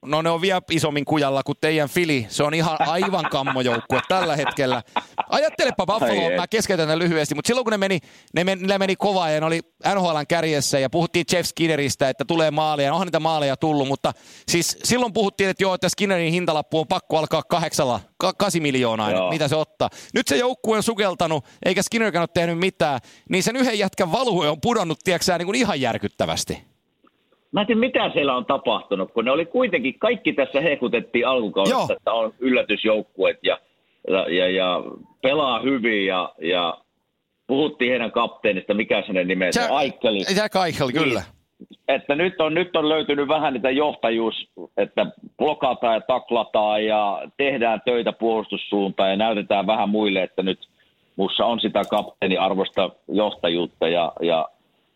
[0.06, 2.26] No ne on vielä isommin kujalla kuin teidän Fili.
[2.28, 4.82] Se on ihan aivan kammojoukkue tällä hetkellä.
[5.28, 7.98] Ajattelepa Buffalo, mä keskeytän tämän lyhyesti, mutta silloin kun ne meni,
[8.34, 9.60] ne meni, ne meni kovaa ja ne oli
[9.94, 12.92] NHLn kärjessä ja puhuttiin Jeff Skinneristä, että tulee maaleja.
[12.92, 14.12] Onhan niitä maaleja tullut, mutta
[14.48, 18.00] siis silloin puhuttiin, että joo, että Skinnerin hintalappu on pakko alkaa kahdeksalla,
[18.38, 19.30] kasi miljoonaa, joo.
[19.30, 19.90] mitä se ottaa.
[20.14, 24.48] Nyt se joukkue on sukeltanut, eikä Skinnerkään ole tehnyt mitään, niin sen yhden jätkän value
[24.48, 26.77] on pudonnut, tiedätkö niin kuin ihan järkyttävästi.
[27.52, 31.92] Mä en tiedä, mitä siellä on tapahtunut, kun ne oli kuitenkin, kaikki tässä hekutettiin alkukaudesta,
[31.92, 33.58] että on yllätysjoukkuet ja,
[34.08, 34.82] ja, ja, ja
[35.22, 36.78] pelaa hyvin ja, ja
[37.46, 40.18] puhuttiin heidän kapteenista, mikä sen nimensä, Jack, Aikkeli.
[40.36, 41.20] Jack Eichel, kyllä.
[41.20, 41.38] Niin,
[41.88, 44.34] että nyt on, nyt on löytynyt vähän niitä johtajuus,
[44.76, 45.06] että
[45.38, 50.68] blokataan ja taklataan ja tehdään töitä puolustussuuntaan ja näytetään vähän muille, että nyt
[51.16, 54.48] mussa on sitä kapteeniarvosta johtajuutta ja, ja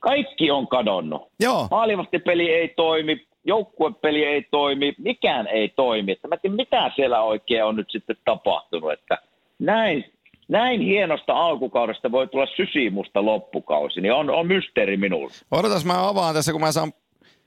[0.03, 1.23] kaikki on kadonnut.
[1.41, 1.69] Joo.
[1.71, 6.13] Maalivahtipeli ei toimi, joukkuepeli ei toimi, mikään ei toimi.
[6.13, 8.93] Että mä tiedän, mitä siellä oikein on nyt sitten tapahtunut.
[8.93, 9.19] Että
[9.59, 10.05] näin,
[10.49, 15.33] näin hienosta alkukaudesta voi tulla sysimusta loppukausi, niin on, on mysteeri minulle.
[15.51, 16.93] Odotas, mä avaan tässä, kun mä saan,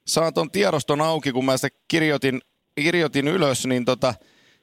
[0.06, 2.42] saan ton tiedoston auki, kun mä sitä kirjoitin,
[2.76, 4.14] kirjoitin ylös, niin tota,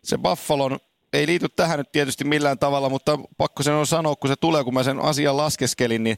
[0.03, 0.79] se Buffalon
[1.13, 4.65] ei liity tähän nyt tietysti millään tavalla, mutta pakko sen on sanoa, kun se tulee,
[4.65, 6.17] kun mä sen asian laskeskelin, niin,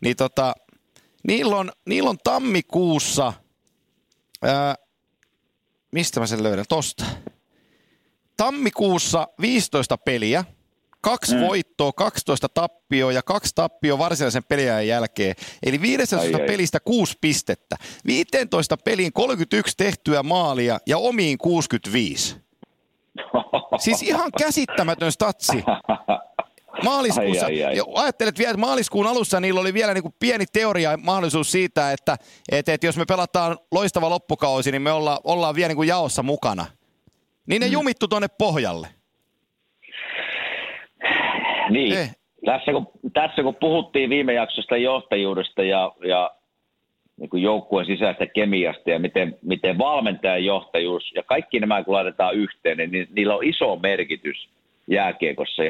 [0.00, 0.54] niin tota,
[1.28, 3.32] Niillä on, niillä on tammikuussa,
[4.42, 4.74] ää,
[5.92, 7.04] mistä mä sen löydän, tosta.
[8.36, 10.44] Tammikuussa 15 peliä,
[11.00, 11.40] kaksi mm.
[11.40, 15.34] voittoa, 12 tappioa ja kaksi tappioa varsinaisen peliajan jälkeen.
[15.66, 16.46] Eli 15 ai, ai.
[16.46, 17.76] pelistä 6 pistettä.
[18.06, 22.36] 15 peliin 31 tehtyä maalia ja omiin 65.
[23.78, 25.64] Siis ihan käsittämätön statsi.
[26.82, 27.86] Maaliskuussa, ai, ai, ai.
[27.94, 32.16] ajattelet vielä, että maaliskuun alussa niillä oli vielä niin kuin pieni teoria mahdollisuus siitä, että,
[32.52, 36.22] että, että jos me pelataan loistava loppukausi, niin me olla, ollaan vielä niin kuin jaossa
[36.22, 36.66] mukana.
[37.46, 37.72] Niin ne hmm.
[37.72, 38.88] jumittu tuonne pohjalle.
[41.70, 41.98] Niin.
[41.98, 42.16] Eh.
[42.44, 46.30] Tässä, kun, tässä kun puhuttiin viime jaksosta johtajuudesta ja, ja
[47.16, 52.34] niin kuin joukkueen sisäistä kemiasta ja miten, miten valmentajan johtajuus ja kaikki nämä kun laitetaan
[52.34, 54.48] yhteen, niin niillä on iso merkitys
[54.90, 55.62] jääkiekossa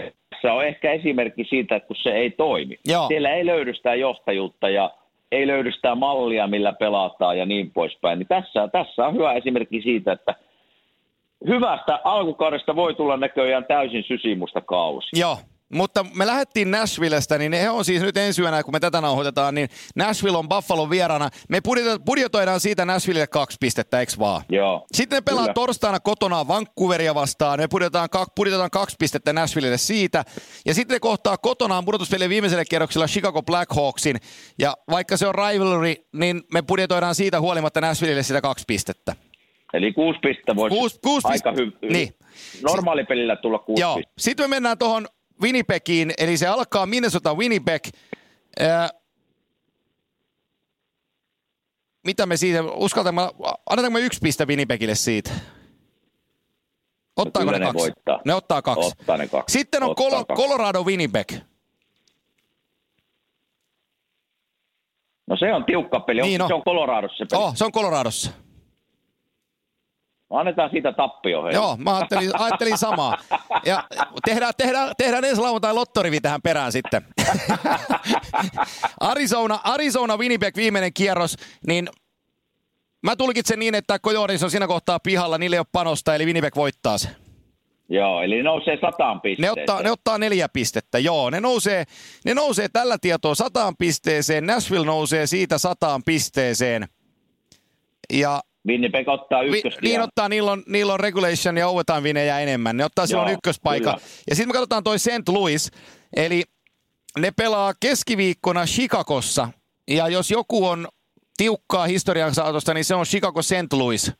[0.45, 2.79] tässä on ehkä esimerkki siitä, että kun se ei toimi.
[2.89, 3.09] Joo.
[3.09, 4.91] Siellä ei löydy sitä johtajuutta ja
[5.33, 8.19] ei löydy sitä mallia, millä pelataan ja niin poispäin.
[8.19, 10.35] Niin tässä, tässä on hyvä esimerkki siitä, että
[11.47, 15.21] hyvästä alkukaudesta voi tulla näköjään täysin sysimusta kausi.
[15.21, 15.37] Joo,
[15.75, 19.55] mutta me lähdettiin Nashvillestä, niin he on siis nyt ensi yönä, kun me tätä nauhoitetaan,
[19.55, 21.31] niin Nashville on Buffalo vierana.
[21.49, 21.61] Me
[22.07, 24.43] budjetoidaan siitä Nashvillelle kaksi pistettä, eikö vaan?
[24.49, 24.87] Joo.
[24.93, 25.55] Sitten ne pelaa kyllä.
[25.55, 27.61] torstaina kotona Vancouveria vastaan.
[27.61, 30.25] Me budjetoidaan, budjetoidaan kaksi pistettä Nashvillelle siitä.
[30.67, 34.17] Ja sitten ne kohtaa kotonaan pudotuspelien viimeisellä kierroksella Chicago Blackhawksin.
[34.59, 39.17] Ja vaikka se on rivalry, niin me budjetoidaan siitä huolimatta Nashvillelle sitä kaksi pistettä.
[39.75, 41.93] Eli kuusi pistettä voisi kuusi, kuusi aika hyvin.
[41.93, 42.15] Niin.
[42.63, 43.97] Normaalipelillä tulla kuusi Joo.
[43.97, 44.23] pistettä.
[44.23, 45.07] Sitten me mennään tuohon
[45.43, 47.83] Winnipegiin, eli se alkaa Minnesota Winnipeg.
[48.61, 48.91] Ää,
[52.07, 53.23] mitä me siitä, uskaltamme,
[53.71, 55.31] annetaanko me yksi piste Winnipegille siitä?
[57.17, 57.79] Ottaako no, ne, ne kaksi?
[57.83, 58.21] Voittaa.
[58.25, 58.87] Ne ottaa kaksi.
[59.01, 59.53] Ottaa ne kaksi.
[59.59, 61.33] Sitten on Colo- Colorado Winnipeg.
[65.27, 66.23] No se on tiukka peli.
[66.23, 66.49] Niin on.
[66.49, 67.43] Se on Coloradossa se peli.
[67.43, 68.31] Oh, se on Coloradossa.
[70.31, 71.45] Annetaan siitä tappio.
[71.45, 71.55] Hei.
[71.55, 73.19] Joo, mä ajattelin, ajattelin samaa.
[73.67, 73.85] Ja
[74.25, 77.03] tehdään, tehdään, tehdään ensi lauantai lottorivi tähän perään sitten.
[79.01, 81.89] Arizona, Arizona Winnipeg viimeinen kierros, niin
[83.03, 86.57] mä tulkitsen niin, että Coyotes on siinä kohtaa pihalla, niille ei ole panosta, eli Winnipeg
[86.57, 87.09] voittaa se.
[87.89, 89.55] Joo, eli nousee sataan pisteeseen.
[89.57, 91.31] Ne ottaa, ne ottaa neljä pistettä, joo.
[91.31, 91.85] Ne nousee,
[92.25, 94.47] ne nousee tällä tietoa sataan pisteeseen.
[94.47, 96.89] Nashville nousee siitä sataan pisteeseen.
[98.13, 99.75] Ja Winnipeg ottaa ykkös.
[99.83, 102.77] Vi, niin ottaa, niillä on, niillä on regulation ja overtime vinejä enemmän.
[102.77, 103.95] Ne ottaa silloin ykköspaikan.
[104.31, 105.29] Ja sitten me katsotaan toi St.
[105.29, 105.71] Louis.
[106.17, 106.43] Eli
[107.19, 109.49] ne pelaa keskiviikkona Chicagossa.
[109.89, 110.89] Ja jos joku on
[111.37, 113.73] tiukkaa historian saatosta, niin se on Chicago St.
[113.73, 114.13] Louis.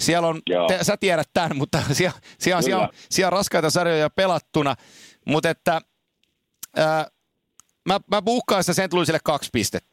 [0.00, 4.10] Siellä on, te, sä tiedät tämän, mutta siellä, siellä, siellä, on, siellä on raskaita sarjoja
[4.10, 4.74] pelattuna.
[5.26, 5.80] Mutta että
[6.76, 7.06] ää,
[7.88, 8.92] mä, mä buukkaisin St.
[8.92, 9.87] Louisille kaksi pistettä.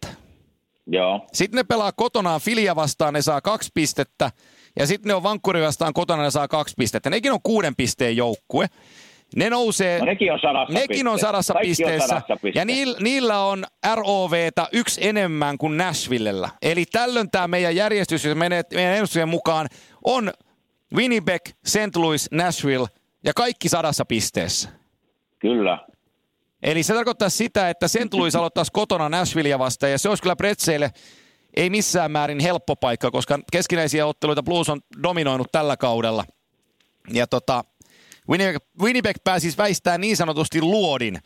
[0.88, 1.28] Joo.
[1.34, 4.32] Sitten ne pelaa kotonaan Filia vastaan, ne saa kaksi pistettä.
[4.80, 7.10] Ja sitten ne on Vankkuri vastaan kotona, ne saa kaksi pistettä.
[7.10, 8.68] Nekin on kuuden pisteen joukkue.
[9.36, 12.16] Ne nousee, no nekin on sadassa, nekin on sadassa pisteessä.
[12.16, 13.64] On sadassa ja niillä, niillä on
[13.96, 16.50] ROVtä yksi enemmän kuin Nashvillellä.
[16.62, 19.68] Eli tällöin tämä meidän järjestys, jos menee meidän ennustuksen mukaan,
[20.04, 20.34] on
[20.96, 21.96] Winnipeg, St.
[21.96, 22.88] Louis, Nashville
[23.24, 24.70] ja kaikki sadassa pisteessä.
[25.40, 25.80] Kyllä.
[26.64, 28.14] Eli se tarkoittaa sitä, että St.
[28.14, 30.92] Louis aloittaisi kotona Nashvillea vastaan, ja se olisi kyllä Pretseille
[31.56, 36.26] ei missään määrin helppo paikka, koska keskinäisiä otteluita Blues on dominoinut tällä kaudella.
[37.14, 37.64] Ja tota,
[38.30, 41.20] Winnipeg, Winnipeg pääsisi väistämään niin sanotusti luodin,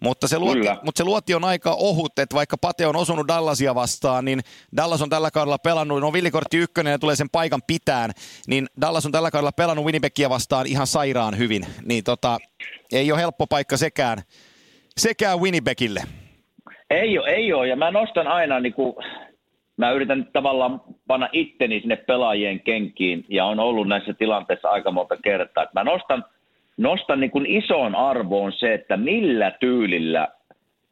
[0.00, 3.74] mutta se, luoti, mutta se luoti on aika ohut, että vaikka Pate on osunut Dallasia
[3.74, 4.40] vastaan, niin
[4.76, 8.10] Dallas on tällä kaudella pelannut, no villikortti ykkönen ja tulee sen paikan pitään,
[8.46, 12.38] niin Dallas on tällä kaudella pelannut Winnipegia vastaan ihan sairaan hyvin, niin tota,
[12.92, 14.22] ei ole helppo paikka sekään
[14.98, 16.00] sekä Winnipegille.
[16.90, 17.68] Ei ole, ei ole.
[17.68, 18.96] Ja mä nostan aina, niin kuin,
[19.76, 25.16] mä yritän tavallaan panna itteni sinne pelaajien kenkiin, ja on ollut näissä tilanteissa aika monta
[25.16, 25.66] kertaa.
[25.74, 26.24] Mä nostan,
[26.76, 30.28] nostan niin kuin ison arvoon se, että millä tyylillä,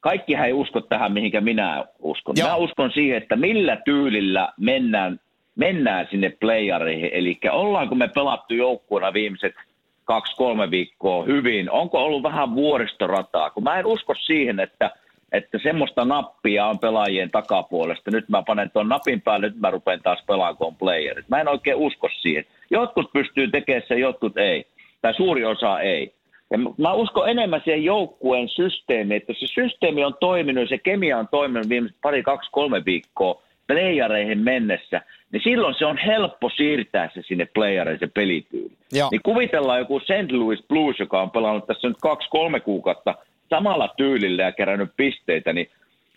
[0.01, 2.35] kaikki ei usko tähän, mihinkä minä uskon.
[2.39, 2.49] Joo.
[2.49, 5.21] Mä uskon siihen, että millä tyylillä mennään,
[5.57, 7.11] mennään sinne playareihin.
[7.13, 9.55] Eli ollaanko me pelattu joukkueena viimeiset–
[10.05, 11.71] kaksi-kolme viikkoa hyvin.
[11.71, 13.51] Onko ollut vähän vuoristorataa?
[13.51, 14.91] Kun mä en usko siihen, että,
[15.33, 18.11] että semmoista nappia on pelaajien takapuolesta.
[18.11, 21.29] Nyt mä panen tuon napin päälle, nyt mä rupean taas pelaamaan playerit.
[21.29, 22.45] Mä en oikein usko siihen.
[22.71, 24.67] Jotkut pystyy tekemään sen, jotkut ei.
[25.03, 26.15] Tai suuri osa ei.
[26.51, 31.29] Ja mä uskon enemmän siihen joukkueen systeemiin, että se systeemi on toiminut, se kemia on
[31.29, 35.01] toiminut viimeiset pari, kaksi, kolme viikkoa playareihin mennessä–
[35.35, 38.77] niin silloin se on helppo siirtää se sinne playereihin se pelityyli.
[38.93, 39.09] Joo.
[39.11, 40.33] Niin kuvitellaan joku St.
[40.33, 43.15] Louis Blues, joka on pelannut tässä nyt kaksi-kolme kuukautta
[43.51, 45.71] samalla tyylillä ja kerännyt pisteitä, niin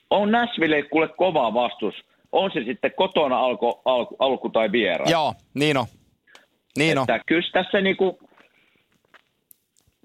[0.10, 1.96] on Nashville kuule kova vastus.
[2.32, 5.12] On se sitten kotona alku, alku, alku tai vieraan.
[5.12, 5.86] Joo, niin on.
[6.78, 7.08] Niin on.
[7.26, 8.20] Kyllä tässä niinku,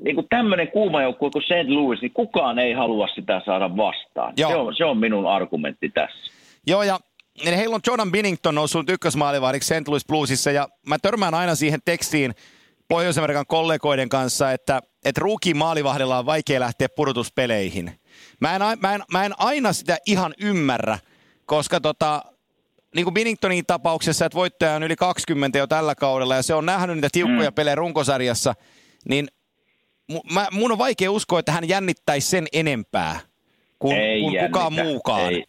[0.05, 1.69] niinku tämmöinen kuuma joukkue kuin St.
[1.69, 4.35] Louis, niin kukaan ei halua sitä saada vastaan.
[4.37, 4.51] Joo.
[4.51, 6.33] Se, on, se on minun argumentti tässä.
[6.67, 6.99] Joo, ja
[7.45, 9.89] niin heillä on Jordan Binnington noussut ykkösmaalivahdiksi St.
[9.89, 12.35] Louis Bluesissa ja mä törmään aina siihen tekstiin
[12.89, 18.01] Pohjois-Amerikan kollegoiden kanssa, että, että ruuki maalivahdella on vaikea lähteä pudotuspeleihin.
[18.41, 20.99] Mä en, mä, en, mä en aina sitä ihan ymmärrä,
[21.47, 22.23] koska tota,
[22.95, 26.67] niin kuin Binningtonin tapauksessa, että voittaja on yli 20 jo tällä kaudella ja se on
[26.67, 27.55] nähnyt niitä tiukkoja mm.
[27.55, 28.55] pelejä runkosarjassa,
[29.09, 29.29] niin
[30.33, 33.21] mä, mun on vaikea uskoa, että hän jännittäisi sen enempää
[33.79, 35.33] kuin, kuin kukaan muukaan.
[35.33, 35.45] Ei,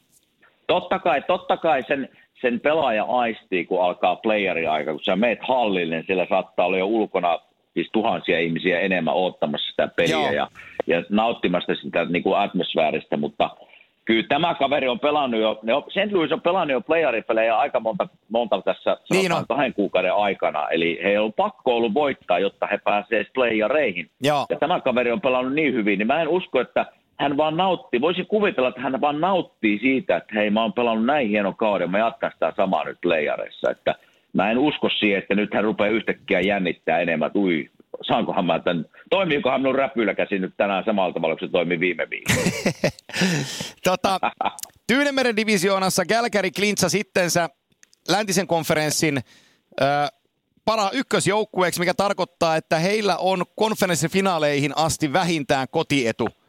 [0.67, 2.10] Totta kai, totta kai sen,
[2.41, 6.78] sen pelaaja aistii, kun alkaa playeri aika, kun sä meet hallille, niin siellä saattaa olla
[6.78, 7.39] jo ulkona
[7.73, 10.47] siis tuhansia ihmisiä enemmän ottamassa sitä peliä ja,
[10.88, 13.49] ja nauttimasta sitä niin kuin atmosfääristä, mutta
[14.06, 16.12] kyllä tämä kaveri on pelannut jo, ne on, St.
[16.12, 21.19] Louis on pelannut jo playeripelejä aika monta, monta tässä niin kahden kuukauden aikana, eli he
[21.19, 24.10] on pakko ollut voittaa, jotta he pääsevät playereihin.
[24.49, 26.86] Ja tämä kaveri on pelannut niin hyvin, niin mä en usko, että–
[27.19, 31.06] hän vaan nautti, voisi kuvitella, että hän vaan nauttii siitä, että hei mä oon pelannut
[31.06, 33.95] näin hieno kauden, mä jatkan sitä samaa nyt playareissa, että
[34.34, 37.69] mä en usko siihen, että nyt hän rupeaa yhtäkkiä jännittää enemmän, että ui,
[38.02, 42.08] saankohan mä tämän, toimiikohan minun räpylä käsi nyt tänään samalla tavalla kuin se toimi viime
[42.10, 42.49] viikolla.
[43.89, 44.19] tota,
[44.88, 47.49] Tyynemeren divisioonassa Gälkäri klintsa sittensä
[48.10, 50.10] läntisen konferenssin äh,
[50.65, 56.28] para ykkösjoukkueeksi, mikä tarkoittaa, että heillä on konferenssifinaaleihin asti vähintään kotietu–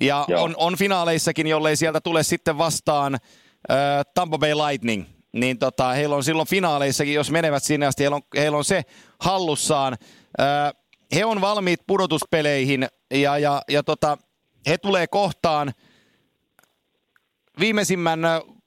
[0.00, 3.78] ja on, on finaaleissakin, jollei sieltä tule sitten vastaan äh,
[4.14, 5.04] Tampa Bay Lightning.
[5.32, 8.82] Niin tota, heillä on silloin finaaleissakin, jos menevät sinne asti, heillä on, heillä on se
[9.20, 9.96] hallussaan.
[10.40, 10.72] Äh,
[11.14, 14.18] he on valmiit pudotuspeleihin ja, ja, ja tota,
[14.66, 15.72] he tulee kohtaan
[17.60, 18.20] viimeisimmän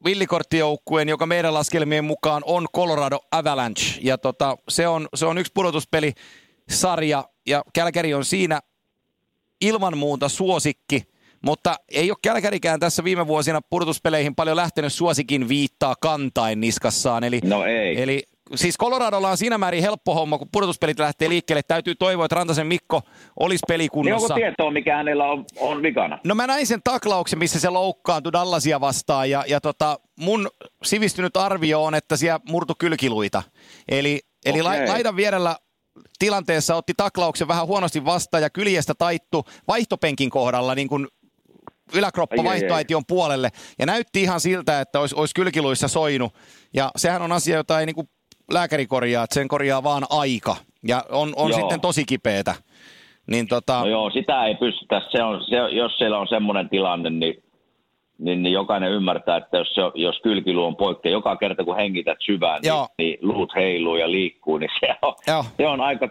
[0.05, 3.83] villikorttijoukkueen, joka meidän laskelmien mukaan on Colorado Avalanche.
[4.01, 8.61] Ja tota, se, on, se on yksi pudotuspelisarja, ja Kälkäri on siinä
[9.61, 11.03] ilman muuta suosikki–
[11.45, 17.23] mutta ei ole Kälkärikään tässä viime vuosina purtuspeleihin paljon lähtenyt suosikin viittaa kantain niskassaan.
[17.23, 18.01] Eli, no ei.
[18.01, 18.23] Eli
[18.55, 21.61] siis Coloradolla on siinä määrin helppo homma, kun pudotuspelit lähtee liikkeelle.
[21.67, 23.01] Täytyy toivoa, että Rantasen Mikko
[23.39, 24.17] olisi pelikunnossa.
[24.17, 26.19] Niin onko tietoa, mikä hänellä on, on vikana?
[26.23, 29.29] No mä näin sen taklauksen, missä se loukkaantui Dallasia vastaan.
[29.29, 30.49] Ja, ja tota, mun
[30.83, 33.43] sivistynyt arvio on, että siellä murtu kylkiluita.
[33.89, 34.87] Eli, eli okay.
[34.87, 35.55] laidan vierellä
[36.19, 41.07] tilanteessa otti taklauksen vähän huonosti vastaan ja kyljestä taittu vaihtopenkin kohdalla niin kuin
[41.93, 43.49] yläkroppa vaihtoaition puolelle.
[43.79, 46.33] Ja näytti ihan siltä, että olisi, olisi kylkiluissa soinut.
[46.73, 48.09] Ja sehän on asia, jota ei niin kuin
[48.53, 50.55] lääkäri korjaa, että sen korjaa vaan aika.
[50.87, 52.55] Ja on, on sitten tosi kipeätä.
[53.31, 53.79] Niin tota...
[53.79, 55.01] No joo, sitä ei pystytä.
[55.11, 57.43] Se on, se, jos siellä on semmoinen tilanne, niin,
[58.19, 62.17] niin, niin jokainen ymmärtää, että jos, se, jos kylkilu on poikkeaa, joka kerta kun hengität
[62.25, 65.15] syvään, niin, niin luut heiluu ja liikkuu, niin se on,
[65.57, 66.09] se on aika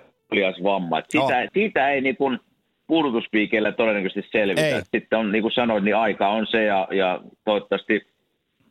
[0.63, 1.03] vamma.
[1.09, 2.41] Sitä, siitä ei niin kuin,
[2.89, 4.67] pudotuspiikeillä todennäköisesti selvitä.
[4.67, 4.83] Ei.
[4.93, 8.01] Sitten on, niin kuin sanoit, niin aika on se ja, ja toivottavasti,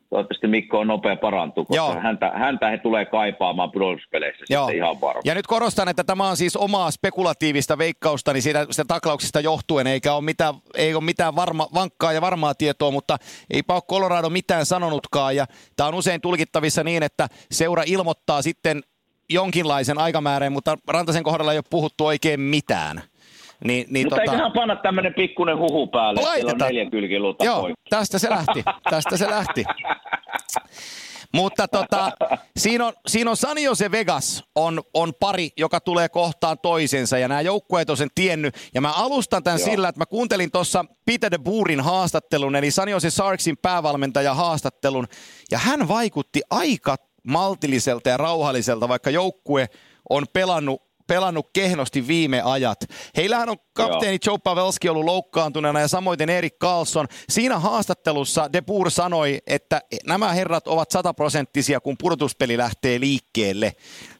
[0.09, 4.69] toivottavasti Mikko on nopea parantu, koska häntä, häntä he tulee kaipaamaan pudotuspeleissä Joo.
[4.69, 5.21] ihan varma.
[5.25, 9.87] Ja nyt korostan, että tämä on siis omaa spekulatiivista veikkausta, niin siitä, siitä taklauksesta johtuen,
[9.87, 13.17] eikä ole mitään, ei ole mitään varma, vankkaa ja varmaa tietoa, mutta
[13.53, 15.35] ei ole Colorado mitään sanonutkaan.
[15.35, 15.45] Ja
[15.75, 18.81] tämä on usein tulkittavissa niin, että seura ilmoittaa sitten
[19.29, 23.01] jonkinlaisen aikamäärän, mutta Rantasen kohdalla ei ole puhuttu oikein mitään.
[23.63, 24.31] Niin, niin Mutta tota...
[24.31, 26.61] eiköhän panna tämmöinen pikkuinen huhu päälle, Laitetaan.
[26.61, 27.81] on neljä kylkiluuta Joo, poikki.
[27.89, 29.63] tästä se lähti, tästä se lähti.
[31.33, 32.11] Mutta tota,
[32.57, 37.27] siinä on, siinä on San Jose Vegas on, on pari, joka tulee kohtaan toisensa ja
[37.27, 38.55] nämä joukkueet on sen tiennyt.
[38.73, 39.69] Ja mä alustan tämän Joo.
[39.69, 45.07] sillä, että mä kuuntelin tuossa Peter de Buurin haastattelun, eli San Jose Sarksin päävalmentaja haastattelun.
[45.51, 46.95] Ja hän vaikutti aika
[47.27, 49.67] maltilliselta ja rauhalliselta, vaikka joukkue
[50.09, 52.79] on pelannut pelannut kehnosti viime ajat.
[53.17, 54.17] Heillähän on kapteeni.
[54.25, 57.07] Joe Pavelski ollut loukkaantuneena ja samoin Erik Carlson.
[57.29, 63.73] Siinä haastattelussa De Boer sanoi, että nämä herrat ovat sataprosenttisia, kun pudotuspeli lähtee liikkeelle.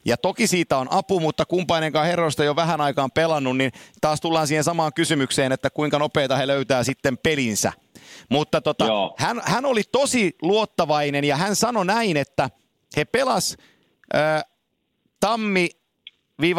[0.04, 4.46] Ja toki siitä on apu, mutta kumpainenkaan herroista jo vähän aikaan pelannut, niin taas tullaan
[4.46, 7.72] siihen samaan kysymykseen, että kuinka nopeita he löytää sitten pelinsä.
[8.28, 8.86] Mutta tota,
[9.16, 12.50] hän, hän oli tosi luottavainen ja hän sanoi näin, että
[12.96, 13.56] he pelas
[14.14, 14.44] äh,
[15.20, 15.70] tammi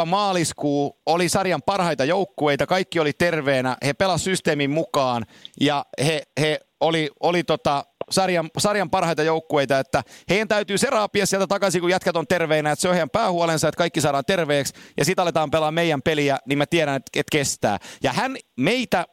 [0.06, 5.26] maaliskuu oli sarjan parhaita joukkueita, kaikki oli terveenä, he pelasivat systeemin mukaan
[5.62, 11.26] ja he, he oli, oli tota, sarjan, sarjan parhaita joukkueita, että heidän täytyy se raapia
[11.26, 14.74] sieltä takaisin, kun jätkät on terveinä, että se on heidän päähuolensa, että kaikki saadaan terveeksi
[14.98, 17.78] ja sitten aletaan pelaa meidän peliä, niin mä tiedän, että, että kestää.
[18.04, 19.06] Ja hän meitä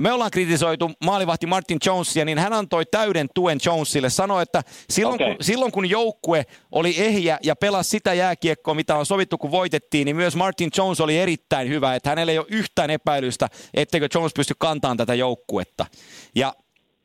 [0.00, 4.10] me ollaan kritisoitu maalivahti Martin Jonesia, niin hän antoi täyden tuen Jonesille.
[4.10, 5.34] Sanoi, että silloin, okay.
[5.34, 10.04] kun, silloin kun joukkue oli ehjä ja pelasi sitä jääkiekkoa, mitä on sovittu, kun voitettiin,
[10.04, 11.94] niin myös Martin Jones oli erittäin hyvä.
[11.94, 15.86] Että hänellä ei ole yhtään epäilystä, etteikö Jones pysty kantamaan tätä joukkuetta.
[16.34, 16.52] Ja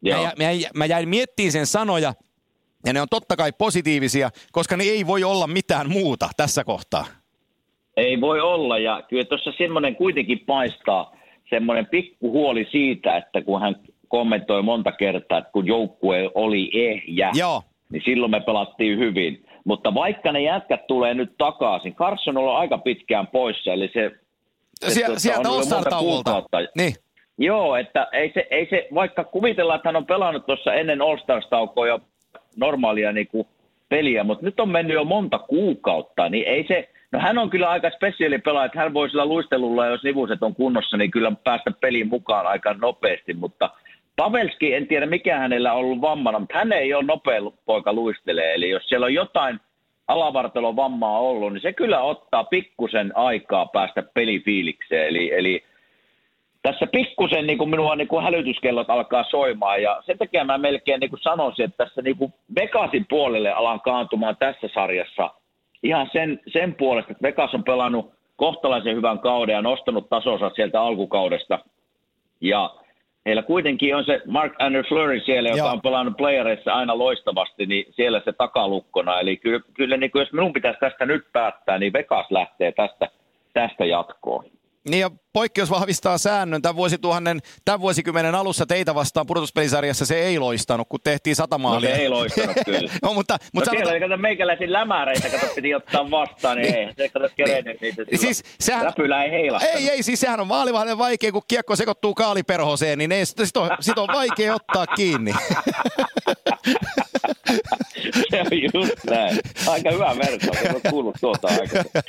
[0.09, 2.13] mä, mä, mä jäin miettimään sen sanoja,
[2.85, 7.05] ja ne on totta kai positiivisia, koska ne ei voi olla mitään muuta tässä kohtaa.
[7.97, 11.11] Ei voi olla, ja kyllä tuossa semmoinen kuitenkin paistaa–
[11.49, 13.75] semmoinen pikku huoli siitä, että kun hän
[14.07, 17.61] kommentoi monta kertaa, että kun joukkue oli ehjä, Joo.
[17.89, 19.45] niin silloin me pelattiin hyvin.
[19.65, 24.11] Mutta vaikka ne jätkät tulee nyt takaisin, Carson on ollut aika pitkään poissa, eli se...
[24.87, 26.43] Sie- tuota, sieltä All-Star-tauolta.
[26.77, 26.93] Niin.
[27.37, 31.87] Joo, että ei se, ei se, vaikka kuvitellaan, että hän on pelannut tuossa ennen All-Stars-taukoa
[31.87, 31.99] jo
[32.55, 33.47] normaalia niin kuin
[33.89, 37.69] peliä, mutta nyt on mennyt jo monta kuukautta, niin ei se, No hän on kyllä
[37.69, 41.71] aika spesiaali pelaaja, että hän voi sillä luistelulla, jos nivuset on kunnossa, niin kyllä päästä
[41.81, 43.69] peliin mukaan aika nopeasti, mutta
[44.15, 48.53] Pavelski, en tiedä mikä hänellä on ollut vammana, mutta hän ei ole nopea poika luistelee,
[48.53, 49.59] eli jos siellä on jotain
[50.07, 55.63] alavartalon vammaa ollut, niin se kyllä ottaa pikkusen aikaa päästä pelifiilikseen, eli, eli
[56.61, 59.81] tässä pikkusen niin kuin minua niin kuin hälytyskellot alkaa soimaan.
[59.81, 63.81] Ja sen takia mä melkein niin kuin sanoisin, että tässä niin kuin Vegasin puolelle alan
[63.81, 65.31] kaantumaan tässä sarjassa–
[65.83, 70.81] ihan sen, sen puolesta, että Vegas on pelannut kohtalaisen hyvän kauden ja nostanut tasonsa sieltä
[70.81, 71.59] alkukaudesta.
[72.41, 72.75] Ja
[73.25, 75.71] heillä kuitenkin on se Mark Andrew Fleury siellä, joka Joo.
[75.71, 79.19] on pelannut playereissa aina loistavasti, niin siellä se takalukkona.
[79.19, 83.09] Eli kyllä, kyllä niin kuin jos minun pitäisi tästä nyt päättää, niin Vegas lähtee tästä,
[83.53, 84.45] tästä jatkoon.
[84.87, 86.61] Niin ja poikkeus vahvistaa säännön.
[86.61, 91.89] Tämän, vuosituhannen, tämän vuosikymmenen alussa teitä vastaan pudotuspelisarjassa se ei loistanut, kun tehtiin sata maalia.
[91.89, 92.91] No se ei loistanut kyllä.
[93.01, 94.01] no, mutta, mutta no, sanotaan...
[94.01, 98.85] kato meikäläisiin lämäreitä, kato piti ottaa vastaan, niin ei se kato kerennyt niitä siis, sehän...
[98.85, 99.75] Läpylä ei heilahtanut.
[99.75, 103.69] Ei, ei, siis sehän on maalivahden vaikea, kun kiekko sekoittuu kaaliperhoseen, niin ei, sit, on,
[103.79, 105.33] sit on vaikea ottaa kiinni.
[108.29, 109.39] se on just näin.
[109.67, 112.01] Aika hyvä vertaus, en ole kuullut tuota aikaa.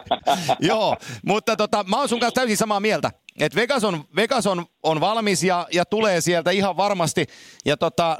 [0.60, 0.96] Joo,
[1.26, 3.10] mutta tota, mä oon sun kanssa täysin samaa mieltä.
[3.40, 7.26] Et Vegas on, Vegas on, on valmis ja, ja tulee sieltä ihan varmasti.
[7.64, 8.18] Ja tota,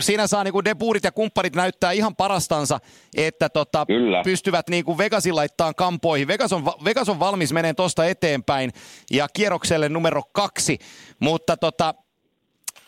[0.00, 2.80] siinä saa niinku Deburit ja kumpparit näyttää ihan parastansa,
[3.16, 3.86] että tota,
[4.24, 6.28] pystyvät niinku Vegasin laittaa kampoihin.
[6.28, 8.72] Vegas on, Vegas on valmis meneen tuosta eteenpäin
[9.10, 10.78] ja kierrokselle numero kaksi,
[11.20, 11.94] mutta tota,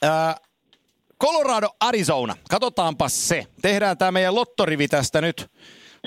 [0.02, 0.36] ää,
[1.22, 2.36] Colorado, Arizona.
[2.50, 3.46] Katsotaanpa se.
[3.62, 5.50] Tehdään tämä meidän lottorivi tästä nyt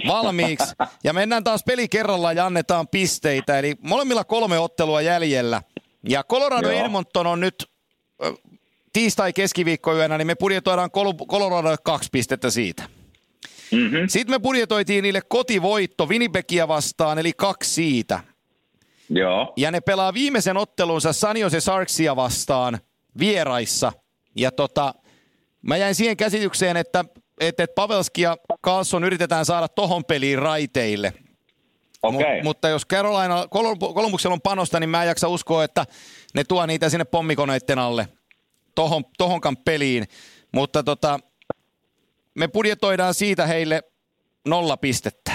[0.08, 0.76] valmiiksi.
[1.04, 3.60] Ja mennään taas peli kerrallaan ja annetaan pisteitä.
[3.60, 5.62] Eli molemmilla kolme ottelua jäljellä.
[6.10, 6.86] Ja Colorado Joo.
[6.86, 7.70] Edmonton on nyt
[8.94, 10.92] tiistai-keskiviikkoyönä, niin me budjetoidaan
[11.28, 12.84] Colorado kaksi pistettä siitä.
[13.72, 14.08] Mm-hmm.
[14.08, 18.20] Sitten me budjetoitiin niille kotivoitto Winnipegia vastaan, eli kaksi siitä.
[19.10, 19.54] Joo.
[19.58, 22.80] Ja ne pelaa viimeisen ottelunsa San Jose Sarksia vastaan
[23.20, 23.92] vieraissa.
[24.36, 24.94] Ja tota,
[25.64, 27.06] mä jäin siihen käsitykseen, että,
[27.40, 31.14] että Pavelski ja Carlson yritetään saada tohon peliin raiteille.
[32.04, 32.42] Okay.
[32.42, 33.48] M- mutta jos Carolina,
[33.94, 35.86] Kolumbuksella on panosta, niin mä en jaksa uskoa, että
[36.34, 38.08] ne tuo niitä sinne pommikoneiden alle
[38.76, 40.08] tohon, tohonkan peliin.
[40.52, 41.20] Mutta tota,
[42.36, 43.84] me budjetoidaan siitä heille
[44.46, 45.32] nolla pistettä.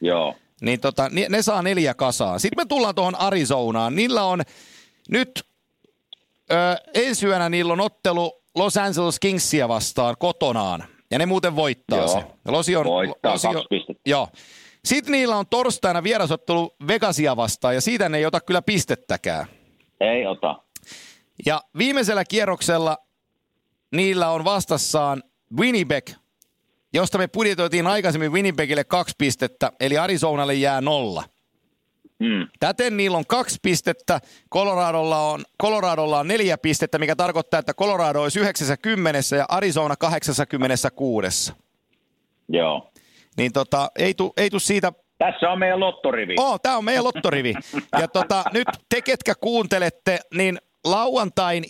[0.00, 0.34] Joo.
[0.60, 2.38] Niin tota, ne saa neljä kasaa.
[2.38, 3.96] Sitten me tullaan tuohon Arizonaan.
[3.96, 4.42] Niillä on
[5.08, 5.44] nyt
[6.52, 6.54] ö,
[6.94, 10.84] ensi yönä niillä on ottelu Los Angeles Kingsia vastaan kotonaan.
[11.10, 12.08] Ja ne muuten voittaa Joo.
[12.08, 12.24] se.
[12.48, 13.64] Losi on, voittaa Losi on,
[14.06, 14.28] Joo.
[14.84, 19.46] Sitten niillä on torstaina vierasottelu Vegasia vastaan ja siitä ne ei ota kyllä pistettäkään.
[20.00, 20.62] Ei ota.
[21.46, 22.98] Ja viimeisellä kierroksella
[23.92, 25.22] niillä on vastassaan
[25.58, 26.10] Winnipeg,
[26.92, 31.24] josta me budjetoitiin aikaisemmin Winnipegille kaksi pistettä, eli Arizonalle jää nolla.
[32.18, 32.48] Mm.
[32.60, 34.20] Täten niillä on kaksi pistettä,
[34.54, 41.52] Coloradolla on, Coloradolla on neljä pistettä, mikä tarkoittaa, että Colorado olisi 90 ja Arizona 86.
[42.48, 42.90] Joo.
[43.36, 46.34] Niin tota, ei tu, ei tu siitä tässä on meidän lottorivi.
[46.38, 47.54] Oh, tämä on meidän lottorivi.
[48.00, 51.64] Ja tota, nyt te, ketkä kuuntelette, niin lauantain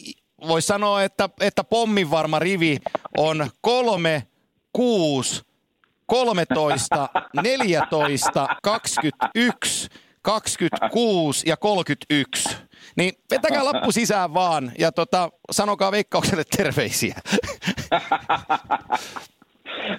[0.46, 2.78] voisi sanoa, että, että pommin varma rivi
[3.18, 4.22] on kolme,
[4.72, 5.42] kuusi,
[6.06, 7.08] 13,
[7.42, 9.88] 14, 21,
[10.28, 12.58] 26 ja 31.
[12.96, 17.14] Niin vetäkää lappu sisään vaan ja tota, sanokaa veikkaukselle terveisiä.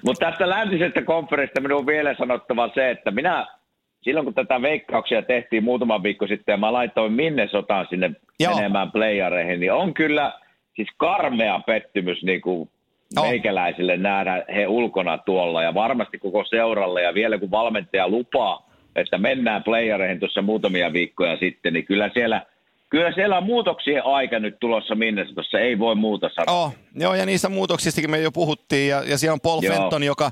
[0.04, 3.46] Mutta tästä läntisestä konferenssista minun on vielä sanottava se, että minä
[4.02, 7.16] silloin kun tätä veikkauksia tehtiin muutama viikko sitten ja mä laitoin
[7.50, 8.10] sotaan sinne
[8.40, 8.54] Joo.
[8.54, 10.40] menemään playareihin, niin on kyllä
[10.76, 12.70] siis karmea pettymys niin kuin
[13.16, 13.22] no.
[13.22, 19.18] meikäläisille nähdä he ulkona tuolla ja varmasti koko seuralle ja vielä kun valmentaja lupaa, että
[19.18, 22.46] mennään playareihin tuossa muutamia viikkoja sitten, niin kyllä siellä
[22.90, 26.64] Kyllä siellä on muutoksien aika nyt tulossa minne tuossa ei voi muuta sanoa.
[26.64, 29.74] Oh, joo, ja niistä muutoksistakin me jo puhuttiin, ja, ja siellä on Paul joo.
[29.74, 30.30] Fenton, joka,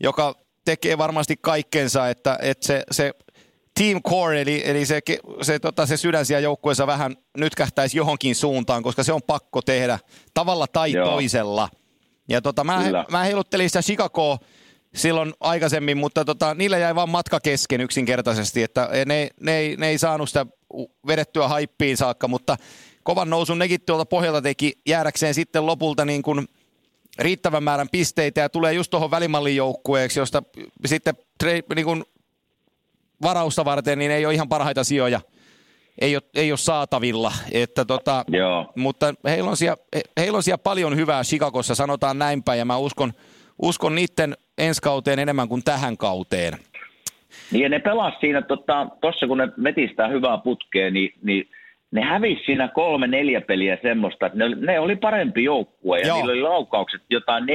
[0.00, 0.34] joka
[0.64, 3.12] tekee varmasti kaikkensa, että, että se, se
[3.78, 5.00] team core, eli, eli se,
[5.42, 9.98] se, tota, se sydän siellä joukkueessa vähän nytkähtäisi johonkin suuntaan, koska se on pakko tehdä
[10.34, 11.10] tavalla tai Joo.
[11.10, 11.68] toisella.
[12.28, 14.38] Ja tota, mä, mä heiluttelin sitä Chicagoa
[14.98, 19.88] silloin aikaisemmin, mutta tota, niillä jäi vaan matka kesken yksinkertaisesti, että ne, ne, ei, ne
[19.88, 20.46] ei saanut sitä
[21.06, 22.56] vedettyä haippiin saakka, mutta
[23.02, 26.48] kovan nousun nekin tuolta pohjalta teki jäädäkseen sitten lopulta niin kuin
[27.18, 30.42] riittävän määrän pisteitä ja tulee just tuohon välimallin joukkueeksi, josta
[30.86, 31.14] sitten
[31.74, 32.04] niin kuin
[33.22, 35.20] varausta varten niin ei ole ihan parhaita sijoja
[36.00, 37.32] ei ole, ei ole saatavilla.
[37.52, 38.72] Että tota, Joo.
[38.76, 39.76] Mutta heillä on, siellä,
[40.16, 43.12] heillä on siellä paljon hyvää Chicagossa, sanotaan näinpä, ja mä uskon,
[43.62, 46.52] uskon niiden ensi kauteen enemmän kuin tähän kauteen.
[47.52, 51.48] Niin ja ne pelas siinä, tuossa tota, kun ne vetistää hyvää putkea, niin, niin
[51.90, 56.16] ne hävisi siinä kolme, neljä peliä semmoista, että ne, ne oli parempi joukkue ja Joo.
[56.16, 57.46] niillä oli laukaukset jotain 40-20,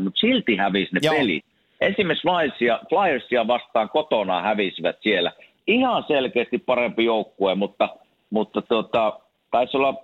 [0.00, 1.14] mutta silti hävisi ne Joo.
[1.14, 1.44] pelit.
[1.80, 5.32] Esimerkiksi Flyersia, Flyersia vastaan kotona hävisivät siellä.
[5.66, 7.88] Ihan selkeästi parempi joukkue, mutta,
[8.30, 9.20] mutta tota,
[9.50, 9.94] taisi olla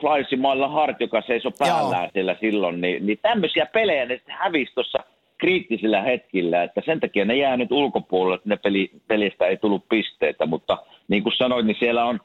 [0.00, 2.10] Flyersin mailla Hart, joka seisoi päällään Joo.
[2.12, 4.98] siellä silloin, niin, niin tämmöisiä pelejä ne hävisi tuossa
[5.38, 9.88] kriittisillä hetkillä, että sen takia ne jää nyt ulkopuolelle, että ne peli, pelistä ei tullut
[9.88, 10.78] pisteitä, mutta
[11.08, 12.20] niin kuin sanoin, niin siellä on,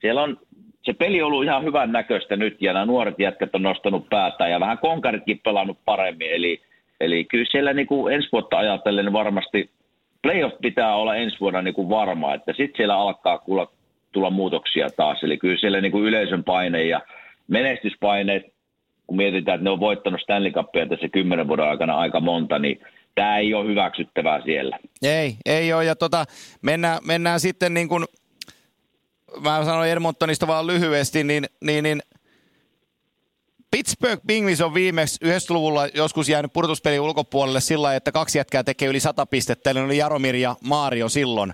[0.00, 0.38] siellä on
[0.84, 4.48] se peli on ollut ihan hyvän näköistä nyt ja nämä nuoret jätkät on nostanut päätä
[4.48, 6.60] ja vähän konkaritkin pelannut paremmin, eli,
[7.00, 9.70] eli kyllä siellä niin kuin ensi vuotta ajatellen varmasti
[10.22, 13.70] playoff pitää olla ensi vuonna niin kuin varma, että sitten siellä alkaa kuulla,
[14.12, 17.00] tulla muutoksia taas, eli kyllä siellä niin kuin yleisön paine ja
[17.48, 18.42] menestyspaineet
[19.08, 22.80] kun mietitään, että ne on voittanut Stanley Cupia tässä kymmenen vuoden aikana aika monta, niin
[23.14, 24.78] tämä ei ole hyväksyttävää siellä.
[25.02, 25.84] Ei, ei ole.
[25.84, 26.24] Ja tota,
[26.62, 28.04] mennään, mennään sitten niin kuin,
[29.40, 32.00] mä sanoin Edmontonista vaan lyhyesti, niin, niin, niin
[33.70, 39.00] Pittsburgh Penguins on viimeksi 90-luvulla joskus jäänyt pudotuspelin ulkopuolelle sillä että kaksi jätkää tekee yli
[39.00, 41.52] 100 pistettä, eli oli Jaromir ja Maario silloin.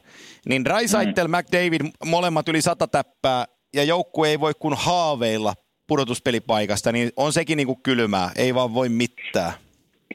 [0.49, 1.37] Niin Raisaitel, mm.
[1.37, 3.45] McDavid, molemmat yli 100 täppää,
[3.75, 5.55] ja joukkue ei voi kuin haaveilla
[5.89, 9.53] pudotuspelipaikasta, niin on sekin niin kuin kylmää, ei vaan voi mitään.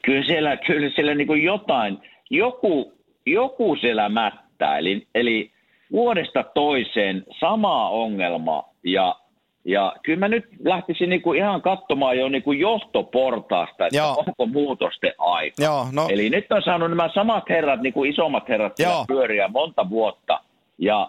[0.04, 1.98] Kyllä siellä, kyllä siellä niin kuin jotain,
[2.30, 2.92] joku,
[3.26, 5.50] joku siellä mättää, eli, eli
[5.92, 9.16] vuodesta toiseen sama ongelma, ja
[9.64, 14.24] ja kyllä mä nyt lähtisin niinku ihan katsomaan jo niinku johtoportaasta, että Joo.
[14.26, 15.62] onko muutosten aika.
[15.62, 16.08] Joo, no.
[16.10, 18.72] Eli nyt on saanut nämä samat herrat, niinku isommat herrat
[19.08, 20.40] pyöriä monta vuotta
[20.78, 21.08] ja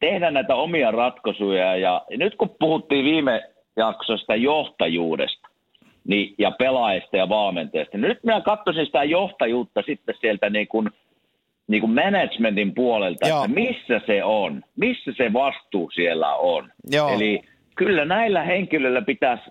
[0.00, 1.76] tehdä näitä omia ratkaisuja.
[1.76, 3.42] Ja nyt kun puhuttiin viime
[3.76, 5.48] jaksosta johtajuudesta
[6.04, 10.90] niin, ja pelaajista ja valmentajista, niin nyt minä katsoisin sitä johtajuutta sitten sieltä niin kuin,
[11.66, 13.44] niin kuin managementin puolelta, Joo.
[13.44, 16.72] että missä se on, missä se vastuu siellä on.
[16.90, 17.08] Joo.
[17.08, 17.42] Eli
[17.76, 19.44] kyllä näillä henkilöillä pitäisi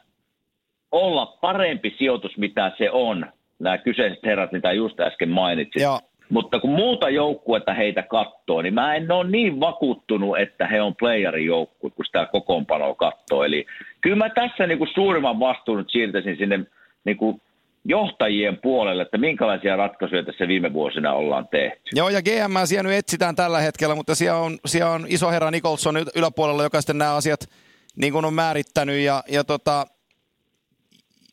[0.91, 3.25] olla parempi sijoitus, mitä se on,
[3.59, 5.81] nämä kyseiset herrat, mitä just äsken mainitsin.
[5.81, 5.99] Joo.
[6.29, 10.95] Mutta kun muuta joukkuetta heitä katsoo, niin mä en ole niin vakuuttunut, että he on
[10.95, 13.43] playerin joukkue, kun sitä kokoonpanoa katsoo.
[13.43, 13.65] Eli
[14.01, 16.59] kyllä mä tässä niin kuin suurimman vastuun nyt siirtäisin sinne
[17.05, 17.41] niin kuin
[17.85, 21.81] johtajien puolelle, että minkälaisia ratkaisuja tässä viime vuosina ollaan tehty.
[21.95, 25.51] Joo, ja GM siellä nyt etsitään tällä hetkellä, mutta siellä on, siellä on iso herra
[25.51, 27.39] Nicholson yläpuolella, joka sitten nämä asiat–
[27.95, 29.87] niin kuin on määrittänyt ja, ja tota,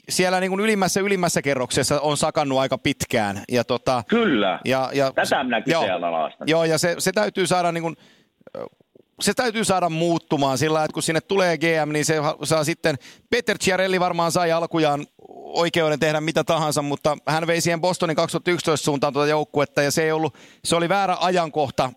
[0.09, 3.45] siellä niin kuin ylimmässä ylimmässä kerroksessa on sakannut aika pitkään.
[3.49, 5.85] Ja tota, Kyllä, ja, ja, tätä minä joo,
[6.47, 7.97] joo, ja se, se täytyy saada niin kuin,
[9.21, 12.97] se täytyy saada muuttumaan sillä, että kun sinne tulee GM, niin se saa sitten,
[13.31, 15.07] Peter Ciarelli varmaan sai alkujaan
[15.39, 20.03] oikeuden tehdä mitä tahansa, mutta hän vei siihen Bostonin 2011 suuntaan tuota joukkuetta ja se
[20.03, 20.35] ei ollut,
[20.65, 21.93] se oli väärä ajankohta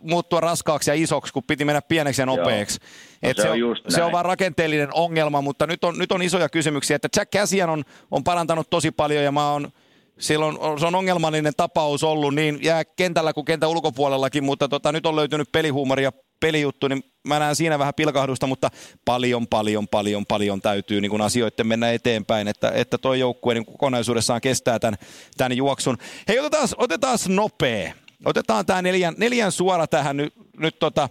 [0.00, 2.78] muuttua raskaaksi ja isoksi, kun piti mennä pieneksi ja nopeaksi.
[2.80, 6.22] No, Et se, on, on se on vaan rakenteellinen ongelma, mutta nyt on, nyt on
[6.22, 6.96] isoja kysymyksiä.
[6.96, 9.72] Että Jack Cassian on, on parantanut tosi paljon ja mä oon
[10.18, 15.06] silloin se on ongelmallinen tapaus ollut niin jää kentällä kuin kentän ulkopuolellakin, mutta tota, nyt
[15.06, 18.70] on löytynyt pelihuumori ja pelijuttu, niin mä näen siinä vähän pilkahdusta, mutta
[19.04, 23.66] paljon, paljon, paljon, paljon täytyy niin kun asioiden mennä eteenpäin, että, että toi joukkue niin
[23.66, 24.98] kokonaisuudessaan kestää tämän,
[25.36, 25.98] tämän juoksun.
[26.28, 27.92] Hei, otetaan, otetaan nopea.
[28.24, 31.08] Otetaan tämä neljän, neljän suora tähän nyt, nyt tota,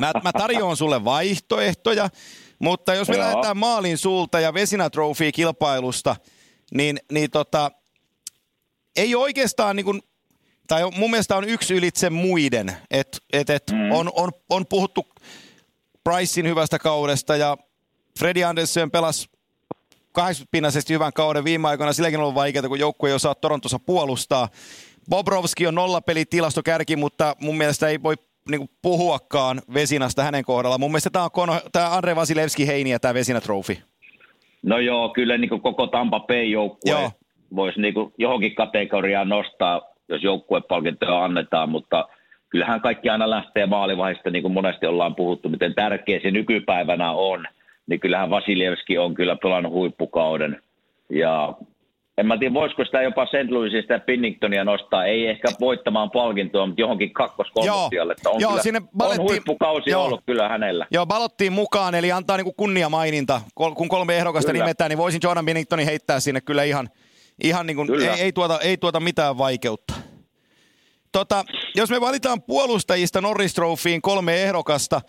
[0.00, 2.08] mä, mä tarjoan sulle vaihtoehtoja,
[2.58, 3.24] mutta jos me Joo.
[3.24, 6.16] lähdetään maalin sulta ja Vesina Trophy kilpailusta,
[6.74, 7.70] niin, niin tota,
[8.96, 10.02] ei oikeastaan niin kuin,
[10.66, 13.92] tai mun mielestä on yksi ylitse muiden, että et, et mm.
[13.92, 15.06] on, on, on puhuttu
[16.04, 17.56] Pricein hyvästä kaudesta ja
[18.18, 19.28] Freddy Anderson pelasi
[20.18, 21.92] 80-pinnaisesti hyvän kauden viime aikoina.
[21.92, 24.48] Silläkin on ollut vaikeaa, kun joukkue ei osaa Torontossa puolustaa.
[25.10, 28.14] Bobrovski on nollapelitilasto kärki, mutta mun mielestä ei voi
[28.50, 30.78] niin puhuakaan Vesinasta hänen kohdalla.
[30.78, 33.76] Mun mielestä tämä on Kono, tämä Andre Vasilevski heiniä tämä Vesina Trophy.
[34.62, 37.10] No joo, kyllä niin koko Tampa Bay-joukkue
[37.56, 42.08] voisi niin johonkin kategoriaan nostaa, jos joukkuepalkintoja annetaan, mutta
[42.48, 47.46] kyllähän kaikki aina lähtee maalivaiheesta, niin kuin monesti ollaan puhuttu, miten tärkeä se nykypäivänä on,
[47.86, 50.62] niin kyllähän Vasiljevski on kyllä pelannut huippukauden.
[51.10, 51.54] Ja
[52.18, 53.50] en mä tiedä, voisiko sitä jopa St.
[53.50, 58.62] Louisista ja Pinningtonia nostaa, ei ehkä voittamaan palkintoa, mutta johonkin kakkos että on, joo, kyllä,
[58.62, 60.86] sinne balettiin, on huippukausi joo, ollut kyllä hänellä.
[60.90, 64.64] Joo, balottiin mukaan, eli antaa niinku kunnia maininta, kun kolme ehdokasta kyllä.
[64.64, 66.88] nimetään, niin voisin Jordan Pinningtonin heittää sinne kyllä ihan,
[67.44, 69.94] ihan niin kuin, ei, ei, tuota, ei tuota mitään vaikeutta.
[71.12, 71.44] Tota,
[71.74, 75.00] jos me valitaan puolustajista Norris Trophyin kolme ehdokasta,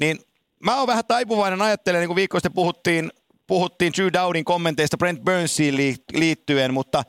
[0.00, 0.16] niin
[0.64, 3.10] mä oon vähän taipuvainen ajattelemaan, niin kuin viikko sitten puhuttiin
[3.52, 5.76] puhuttiin Drew Dowdin kommenteista Brent Burnsiin
[6.12, 7.02] liittyen, mutta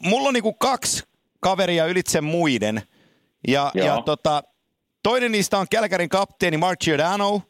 [0.00, 1.04] mulla on niinku kaksi
[1.40, 2.82] kaveria ylitse muiden.
[3.48, 4.42] Ja, ja tota,
[5.02, 7.42] toinen niistä on Kälkärin kapteeni Mark Giordano,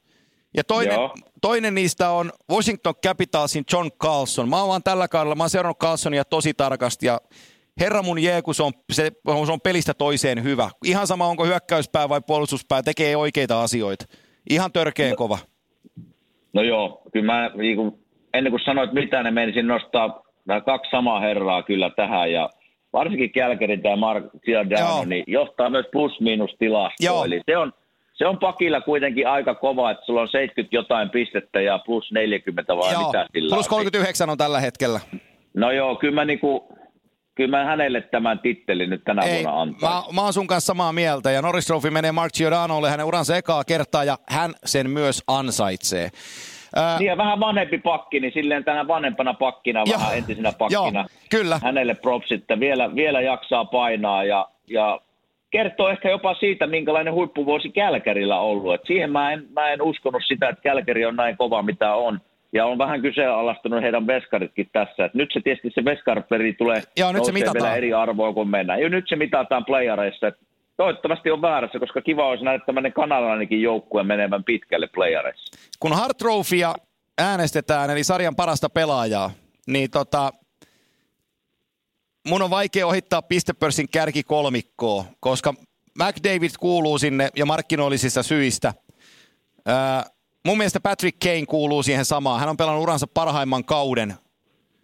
[0.57, 0.99] ja toinen,
[1.43, 4.49] toinen niistä on Washington Capitalsin John Carlson.
[4.49, 7.21] Mä oon vaan tällä kaudella, mä oon seurannut Carlsonia tosi tarkasti ja
[7.81, 9.13] herra mun jee, kun se on, se,
[9.47, 10.71] se on pelistä toiseen hyvä.
[10.85, 14.05] Ihan sama, onko hyökkäyspää vai puolustuspää, tekee oikeita asioita.
[14.51, 15.39] Ihan törkeen no, kova.
[16.53, 18.02] No joo, kyllä mä niin kuin
[18.35, 22.51] ennen kuin sanoit mitä, ne menisin nostaa nämä kaksi samaa herraa kyllä tähän ja
[22.93, 27.25] varsinkin Kälkärin tämä Mark Giordano, niin johtaa myös plus-miinus tilastoa.
[27.25, 27.73] Eli se on,
[28.15, 32.77] se on pakilla kuitenkin aika kova, että sulla on 70 jotain pistettä ja plus 40
[32.77, 35.01] vai joo, mitä sillä Plus 39 on tällä hetkellä.
[35.55, 36.69] No joo, kyllä mä niinku,
[37.35, 40.05] kyllä mä hänelle tämän tittelin nyt tänä Ei, vuonna antaa.
[40.07, 43.37] Mä, mä oon sun kanssa samaa mieltä ja Norris Trophy menee Mark Giordanolle hänen uransa
[43.37, 46.11] ekaa kertaa ja hän sen myös ansaitsee.
[46.77, 46.99] Ää...
[46.99, 51.01] Niin ja vähän vanhempi pakki, niin silleen tänä vanhempana pakkina, joo, vähän entisenä pakkina.
[51.01, 51.61] Joo, kyllä.
[51.63, 55.01] Hänelle props, että vielä, vielä jaksaa painaa ja, ja
[55.51, 58.75] kertoo ehkä jopa siitä, minkälainen huippuvuosi Kälkärillä ollut.
[58.75, 62.21] Et siihen mä en, mä en uskonut sitä, että Kälkäri on näin kova, mitä on.
[62.53, 65.05] ja on vähän kyseenalaistunut heidän veskaritkin tässä.
[65.05, 68.81] Et nyt se tietysti se veskarperi tulee Joo, nyt se vielä eri arvoa kuin mennään.
[68.81, 70.33] Ja nyt se mitataan playareissa.
[70.77, 75.59] Toivottavasti on väärässä, koska kiva olisi nähdä tämmöinen kanalainenkin joukkue menevän pitkälle playareissa.
[75.81, 76.75] Kun Hart Trophya
[77.19, 79.31] äänestetään, eli sarjan parasta pelaajaa,
[79.67, 80.33] niin tota,
[82.29, 85.55] mun on vaikea ohittaa pistepörssin kärkikolmikkoa, koska
[85.99, 88.75] McDavid kuuluu sinne ja markkinoillisista syistä.
[89.67, 90.05] Ää,
[90.47, 92.41] mun mielestä Patrick Kane kuuluu siihen samaan.
[92.41, 94.15] Hän on pelannut uransa parhaimman kauden.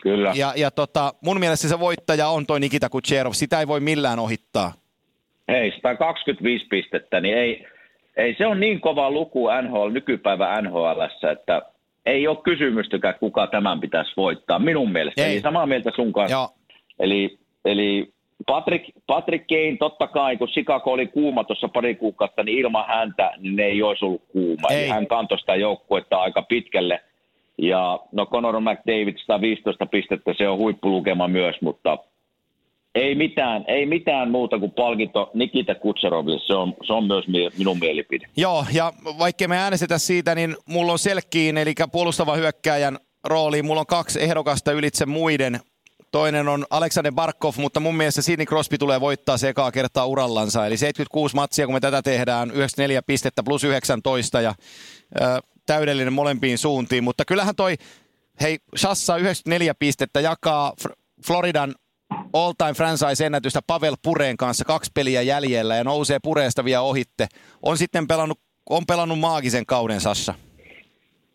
[0.03, 0.32] Kyllä.
[0.34, 3.32] Ja, ja tota, mun mielestä se voittaja on toi Nikita Kucherov.
[3.32, 4.72] Sitä ei voi millään ohittaa.
[5.49, 7.67] Ei, 125 pistettä, niin ei,
[8.17, 11.01] ei se on niin kova luku NHL, nykypäivä NHL,
[11.33, 11.63] että
[12.07, 15.25] ei ole kysymystäkään, kuka tämän pitäisi voittaa, minun mielestä.
[15.25, 15.33] Ei.
[15.33, 16.37] Eli samaa mieltä sun kanssa.
[16.37, 16.49] Joo.
[16.99, 18.13] Eli, eli
[18.47, 23.33] Patrick, Patrick Kane, totta kai, kun Chicago oli kuuma tuossa pari kuukautta, niin ilman häntä
[23.39, 24.69] niin ne ei olisi ollut kuuma.
[24.71, 24.83] Ei.
[24.83, 27.01] Eli hän kantoi sitä joukkuetta aika pitkälle.
[27.59, 31.99] Ja no Conor McDavid 115 pistettä, se on huippulukema myös, mutta
[32.99, 37.25] ei mitään, ei mitään muuta kuin palkinto Nikita Kutseroville, se on, se on myös
[37.59, 38.27] minun mielipide.
[38.37, 43.63] Joo, ja vaikka me äänestetä siitä, niin mulla on selkkiin, eli puolustava hyökkäjän rooli.
[43.63, 45.61] Mulla on kaksi ehdokasta ylitse muiden.
[46.13, 50.67] Toinen on Aleksander Barkov, mutta mun mielestä Sidney Crosby tulee voittaa se ekaa kertaa urallansa.
[50.67, 54.55] Eli 76 matsia, kun me tätä tehdään, 94 pistettä plus 19 ja
[55.21, 55.25] ö,
[55.67, 57.05] täydellinen molempiin suuntiin.
[57.05, 57.75] Mutta kyllähän toi,
[58.41, 60.73] hei, Shassa 94 pistettä jakaa
[61.27, 61.75] Floridan
[62.33, 67.27] all-time franchise-ennätystä Pavel Pureen kanssa kaksi peliä jäljellä ja nousee Pureesta vielä ohitte.
[67.63, 68.39] On sitten pelannut,
[68.71, 70.35] on pelannut maagisen kauden Sassa.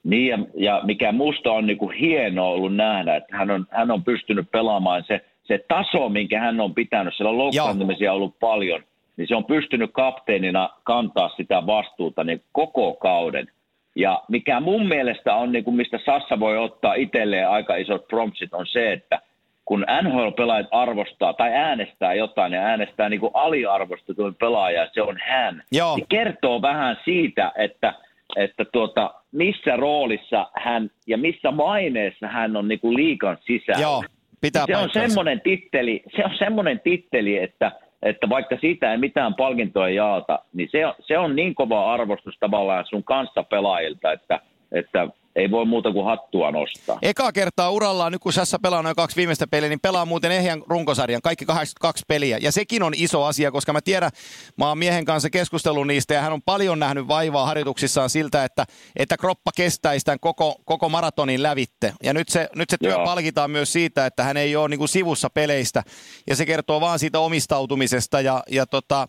[0.03, 3.91] Niin, ja, ja mikä musta on niin kuin hienoa ollut nähdä, että hän on, hän
[3.91, 8.83] on pystynyt pelaamaan se, se taso, minkä hän on pitänyt, siellä on loukkaantumisia ollut paljon,
[9.17, 13.47] niin se on pystynyt kapteenina kantaa sitä vastuuta niin koko kauden.
[13.95, 18.53] Ja mikä mun mielestä on, niin kuin mistä Sassa voi ottaa itselleen aika isot prompsit,
[18.53, 19.21] on se, että
[19.65, 25.95] kun NHL-pelaajat arvostaa tai äänestää jotain ja äänestää niin aliarvostetun pelaaja, se on hän, Joo.
[25.95, 27.93] niin kertoo vähän siitä, että,
[28.35, 33.81] että tuota, missä roolissa hän ja missä maineessa hän on niin kuin liikan sisällä.
[33.81, 34.03] Joo,
[34.41, 37.71] pitää se on semmoinen titteli, se on semmoinen titteli, että,
[38.03, 42.85] että vaikka siitä ei mitään palkintoa jaata, niin se, se on niin kova arvostus tavallaan
[42.89, 44.39] sun kanssa pelaajilta, että,
[44.71, 46.99] että ei voi muuta kuin hattua nostaa.
[47.01, 50.63] Eka kertaa urallaan, nyt kun Sassa pelaa noin kaksi viimeistä peliä, niin pelaa muuten ehjän
[50.67, 52.37] runkosarjan, kaikki 82 peliä.
[52.41, 54.11] Ja sekin on iso asia, koska mä tiedän,
[54.57, 58.65] mä oon miehen kanssa keskustellut niistä, ja hän on paljon nähnyt vaivaa harjoituksissaan siltä, että,
[58.95, 61.93] että kroppa kestäisi tämän koko, koko maratonin lävitte.
[62.03, 63.05] Ja nyt se, nyt se työ Joo.
[63.05, 65.83] palkitaan myös siitä, että hän ei ole niin kuin sivussa peleistä,
[66.27, 69.07] ja se kertoo vaan siitä omistautumisesta ja, ja tota,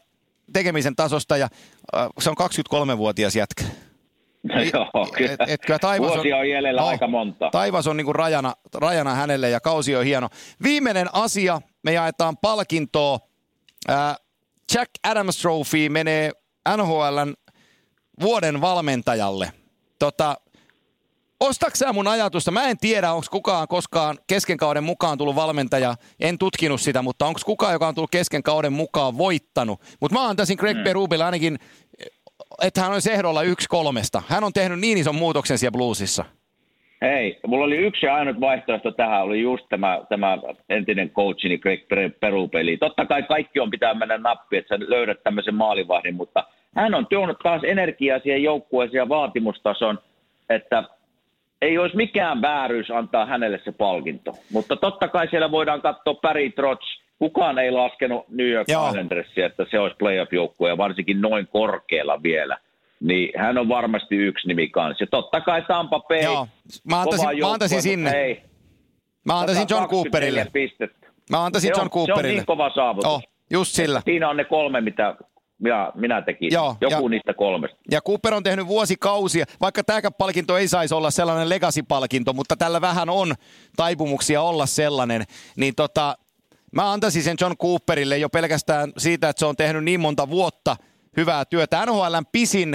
[0.53, 1.49] tekemisen tasosta, ja
[1.97, 3.65] äh, se on 23-vuotias jätkä.
[4.73, 5.33] Joo, kyllä.
[5.33, 7.49] Et, et, kyllä taivas on, on jäljellä no, aika monta.
[7.53, 10.29] Taivas on niin kuin rajana, rajana hänelle ja kausi on hieno.
[10.63, 13.19] Viimeinen asia, me jaetaan palkintoa.
[13.91, 14.17] Äh,
[14.75, 16.31] Jack Adams Trophy menee
[16.77, 17.35] NHLn
[18.21, 19.53] vuoden valmentajalle.
[19.99, 20.37] Tota,
[21.41, 22.51] Ostatko mun ajatusta?
[22.51, 25.95] Mä en tiedä, onko kukaan koskaan kesken kauden mukaan tullut valmentaja.
[26.21, 29.81] En tutkinut sitä, mutta onko kukaan, joka on tullut kesken kauden mukaan voittanut.
[30.01, 30.85] Mutta mä antaisin Greg mm.
[30.85, 31.59] Berubille ainakin
[32.63, 34.23] että hän olisi ehdolla yksi kolmesta.
[34.29, 36.25] Hän on tehnyt niin ison muutoksen siellä bluesissa.
[37.03, 40.39] Hei, mulla oli yksi ainut vaihtoehto tähän, oli just tämä, tämä
[40.69, 42.77] entinen coachini Greg Perupeli.
[42.77, 46.45] Totta kai kaikki on pitää mennä nappi, että sä löydät tämmöisen maalivahdin, mutta
[46.77, 49.99] hän on tuonut taas energiaa siihen joukkueeseen ja vaatimustason,
[50.51, 50.85] että
[51.63, 54.33] ei olisi mikään vääryys antaa hänelle se palkinto.
[54.53, 59.65] Mutta totta kai siellä voidaan katsoa Barry Trotz, kukaan ei laskenut New York Islandersia, että
[59.71, 62.59] se olisi playoff-joukkue ja varsinkin noin korkealla vielä.
[63.01, 65.03] Niin hän on varmasti yksi nimi kanssa.
[65.03, 66.49] Ja totta kai Tampa Bay, Joo.
[66.85, 68.11] Mä antaisin, mä antaisin sinne.
[68.11, 68.43] Ei.
[69.25, 70.47] Mä antaisin John Cooperille.
[70.53, 71.07] Pistettä.
[71.31, 72.23] Mä antaisin se John Cooperille.
[72.23, 73.13] Se on niin kova saavutus.
[73.13, 74.03] Oh, just sillä.
[74.05, 75.17] Siinä on ne kolme, mitä
[75.65, 76.53] ja minä tekin.
[76.53, 77.77] Joo, Joku ja, niistä kolmesta.
[77.91, 82.81] Ja Cooper on tehnyt vuosikausia, vaikka tämä palkinto ei saisi olla sellainen legacy-palkinto, mutta tällä
[82.81, 83.35] vähän on
[83.77, 85.23] taipumuksia olla sellainen,
[85.57, 86.17] niin tota,
[86.75, 90.77] Mä antaisin sen John Cooperille jo pelkästään siitä, että se on tehnyt niin monta vuotta
[91.17, 91.87] hyvää työtä.
[91.87, 92.75] NHLn pisin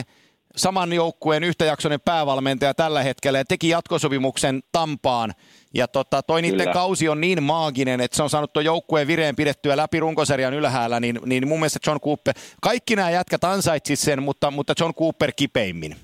[0.56, 5.34] saman joukkueen yhtäjaksoinen päävalmentaja tällä hetkellä ja teki jatkosopimuksen Tampaan.
[5.74, 6.52] Ja tota, toi Kyllä.
[6.52, 10.54] niiden kausi on niin maaginen, että se on saanut tuon joukkueen vireen pidettyä läpi runkosarjan
[10.54, 14.93] ylhäällä, niin, niin mun mielestä John Cooper, kaikki nämä jätkät ansaitsis sen, mutta, mutta John
[14.93, 15.95] Cooper kipeimmin.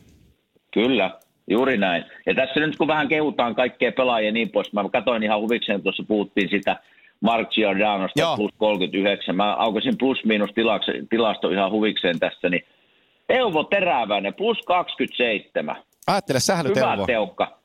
[0.74, 1.20] Kyllä,
[1.50, 2.06] juuri näin.
[2.26, 6.04] Ja tässä nyt kun vähän kehutaan kaikkea pelaajia niin pois, mä katsoin ihan huvikseen, tuossa
[6.08, 6.80] puhuttiin sitä
[7.22, 8.36] Mark Giordanosta Joo.
[8.36, 9.36] plus 39.
[9.36, 10.49] Mä aukasin plus-miinus
[11.09, 12.66] tilasto ihan huvikseen tässä, niin
[13.28, 15.76] Teuvo Teräväinen plus 27.
[16.07, 17.05] Ajattele, sähly Hyvä Teuvo.
[17.05, 17.64] teukka.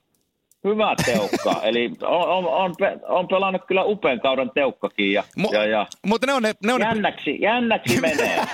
[0.64, 1.60] Hyvä teukka.
[1.68, 2.74] Eli on, on, on,
[3.08, 5.12] on pelannut kyllä upean kauden teukkakin.
[5.12, 6.54] Ja, Mu- ja, ja mutta ne on ne...
[6.64, 8.36] Ne on jännäksi, jännäksi menee.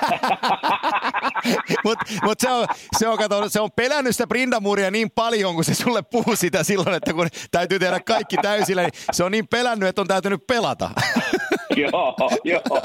[1.84, 2.66] mutta mut se, on,
[2.98, 6.62] se, on, kato, se on pelännyt sitä Brindamuria niin paljon, kun se sulle puhuu sitä
[6.62, 10.46] silloin, että kun täytyy tehdä kaikki täysillä, niin se on niin pelännyt, että on täytynyt
[10.46, 10.90] pelata.
[11.82, 12.80] joo, joo.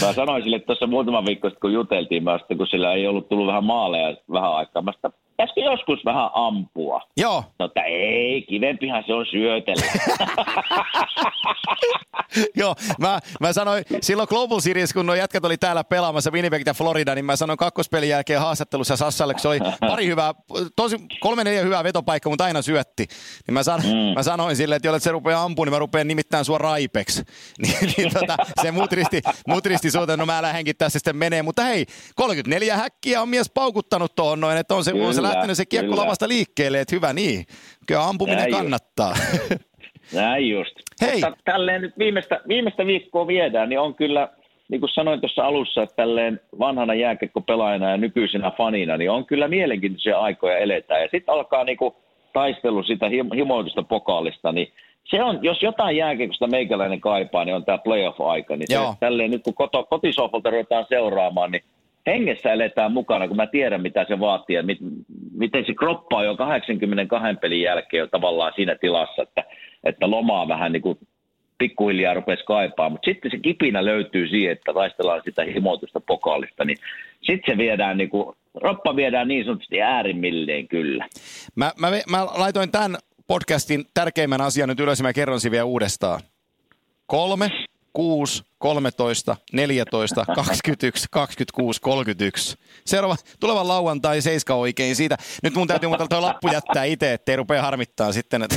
[0.00, 3.28] Mä sanoin sille tuossa muutama viikko sitten, kun juteltiin, mä sitten, kun sillä ei ollut
[3.28, 4.82] tullut vähän maaleja vähän aikaa.
[4.82, 7.00] Mä sitä, pitäisikö joskus vähän ampua?
[7.16, 7.44] Joo.
[7.58, 9.86] No, että ei, kivempihan se on syötellä.
[12.56, 16.74] Joo, mä, mä sanoin silloin Global Series, kun nuo jätkät oli täällä pelaamassa Winnipeg ja
[16.74, 19.58] Florida, niin mä sanoin kakkospelin jälkeen haastattelussa Sassalle, kun se oli
[19.88, 20.34] pari hyvää,
[20.76, 23.06] tosi kolme neljä hyvää vetopaikkaa, mutta aina syötti.
[23.46, 24.14] Niin mä, san, mm.
[24.14, 27.22] mä sanoin silleen, että jos se rupeaa ampumaan, niin mä rupean nimittäin sua raipeksi.
[27.62, 31.42] niin, niin tota, se mutristi, mutristi suuteen, no mä lähdenkin tässä sitten menee.
[31.42, 35.56] Mutta hei, 34 häkkiä on mies paukuttanut tuohon noin, että on se, on se lähtenyt
[35.56, 36.02] se kiekko kyllä.
[36.02, 37.44] lavasta liikkeelle, että hyvä niin.
[37.86, 39.14] Kyllä ampuminen Näin kannattaa.
[40.12, 40.74] Näin just.
[41.00, 41.12] Hei.
[41.12, 44.28] Mutta tälleen nyt viimeistä, viimeistä viikkoa viedään, niin on kyllä,
[44.68, 49.48] niin kuin sanoin tuossa alussa, että tälleen vanhana jääkekkopelaajana ja nykyisenä fanina, niin on kyllä
[49.48, 51.02] mielenkiintoisia aikoja eletään.
[51.02, 51.94] Ja sitten alkaa niin kuin
[52.32, 54.72] taistelu sitä himoitusta pokaalista, niin
[55.04, 58.56] se on, jos jotain jääkekosta meikäläinen kaipaa, niin on tämä playoff-aika.
[58.56, 61.64] Niin se, tälleen nyt kun koto, kotisohvalta ruvetaan seuraamaan, niin
[62.06, 64.78] hengessä eletään mukana, kun mä tiedän, mitä se vaatii ja mit,
[65.32, 69.44] miten se kroppa on jo 82 pelin jälkeen jo tavallaan siinä tilassa, että,
[69.84, 70.98] että lomaa vähän niin kuin
[71.58, 76.76] pikkuhiljaa rupesi kaipaa, mutta sitten se kipinä löytyy siihen, että taistellaan sitä himoitusta pokaalista, niin
[77.20, 81.06] sitten se viedään niin kuin, roppa viedään niin sanotusti äärimmilleen kyllä.
[81.54, 82.96] Mä, mä, mä laitoin tämän
[83.26, 86.20] podcastin tärkeimmän asian nyt ylös ja mä kerron sen vielä uudestaan.
[87.06, 87.50] Kolme,
[87.92, 92.56] 6, 13, 14, 21, 26, 31.
[92.86, 95.16] Seuraava, tuleva lauantai, seiska oikein siitä.
[95.42, 98.42] Nyt mun täytyy muuten tuo lappu jättää itse, ettei rupea harmittaa sitten.
[98.42, 98.56] Että.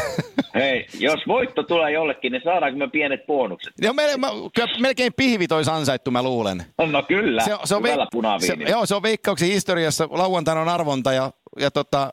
[0.56, 3.74] Hei, jos voitto tulee jollekin, niin saadaanko me pienet bonukset?
[3.82, 6.64] Joo, me, mä, kyllä melkein pihvit olisi ansaittu, mä luulen.
[6.92, 10.08] No kyllä, se, se on veik- se, Joo, se on veikkauksen historiassa.
[10.12, 12.10] Lauantaina on arvonta ja, ja tota,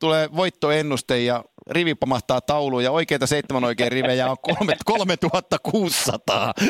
[0.00, 4.36] tulee voittoennuste ja rivi pamahtaa tauluun ja oikeita seitsemän oikein rivejä on
[4.84, 6.54] 3600.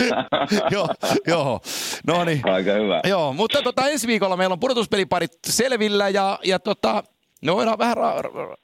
[0.74, 0.88] joo,
[1.26, 1.60] joo.
[2.06, 2.40] No niin.
[2.44, 3.00] Aika hyvä.
[3.04, 7.04] Joo, mutta tota, ensi viikolla meillä on pudotuspeliparit selvillä ja, ja tota,
[7.42, 8.56] no voidaan vähän ra-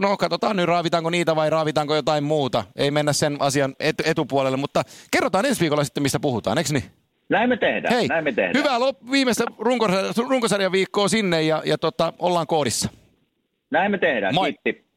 [0.00, 2.64] no katsotaan nyt raavitaanko niitä vai raavitaanko jotain muuta.
[2.76, 7.01] Ei mennä sen asian et- etupuolelle, mutta kerrotaan ensi viikolla sitten, mistä puhutaan, eikö niin?
[7.28, 7.94] Näin me tehdään.
[7.94, 8.64] Hei, näin me tehdään.
[8.64, 9.44] hyvää lop- viimeistä
[10.28, 12.88] runkosarjan, viikkoa sinne ja, ja tota, ollaan koodissa.
[13.70, 14.34] Näin me tehdään.
[14.34, 14.52] Moi.
[14.52, 14.91] Kiitti.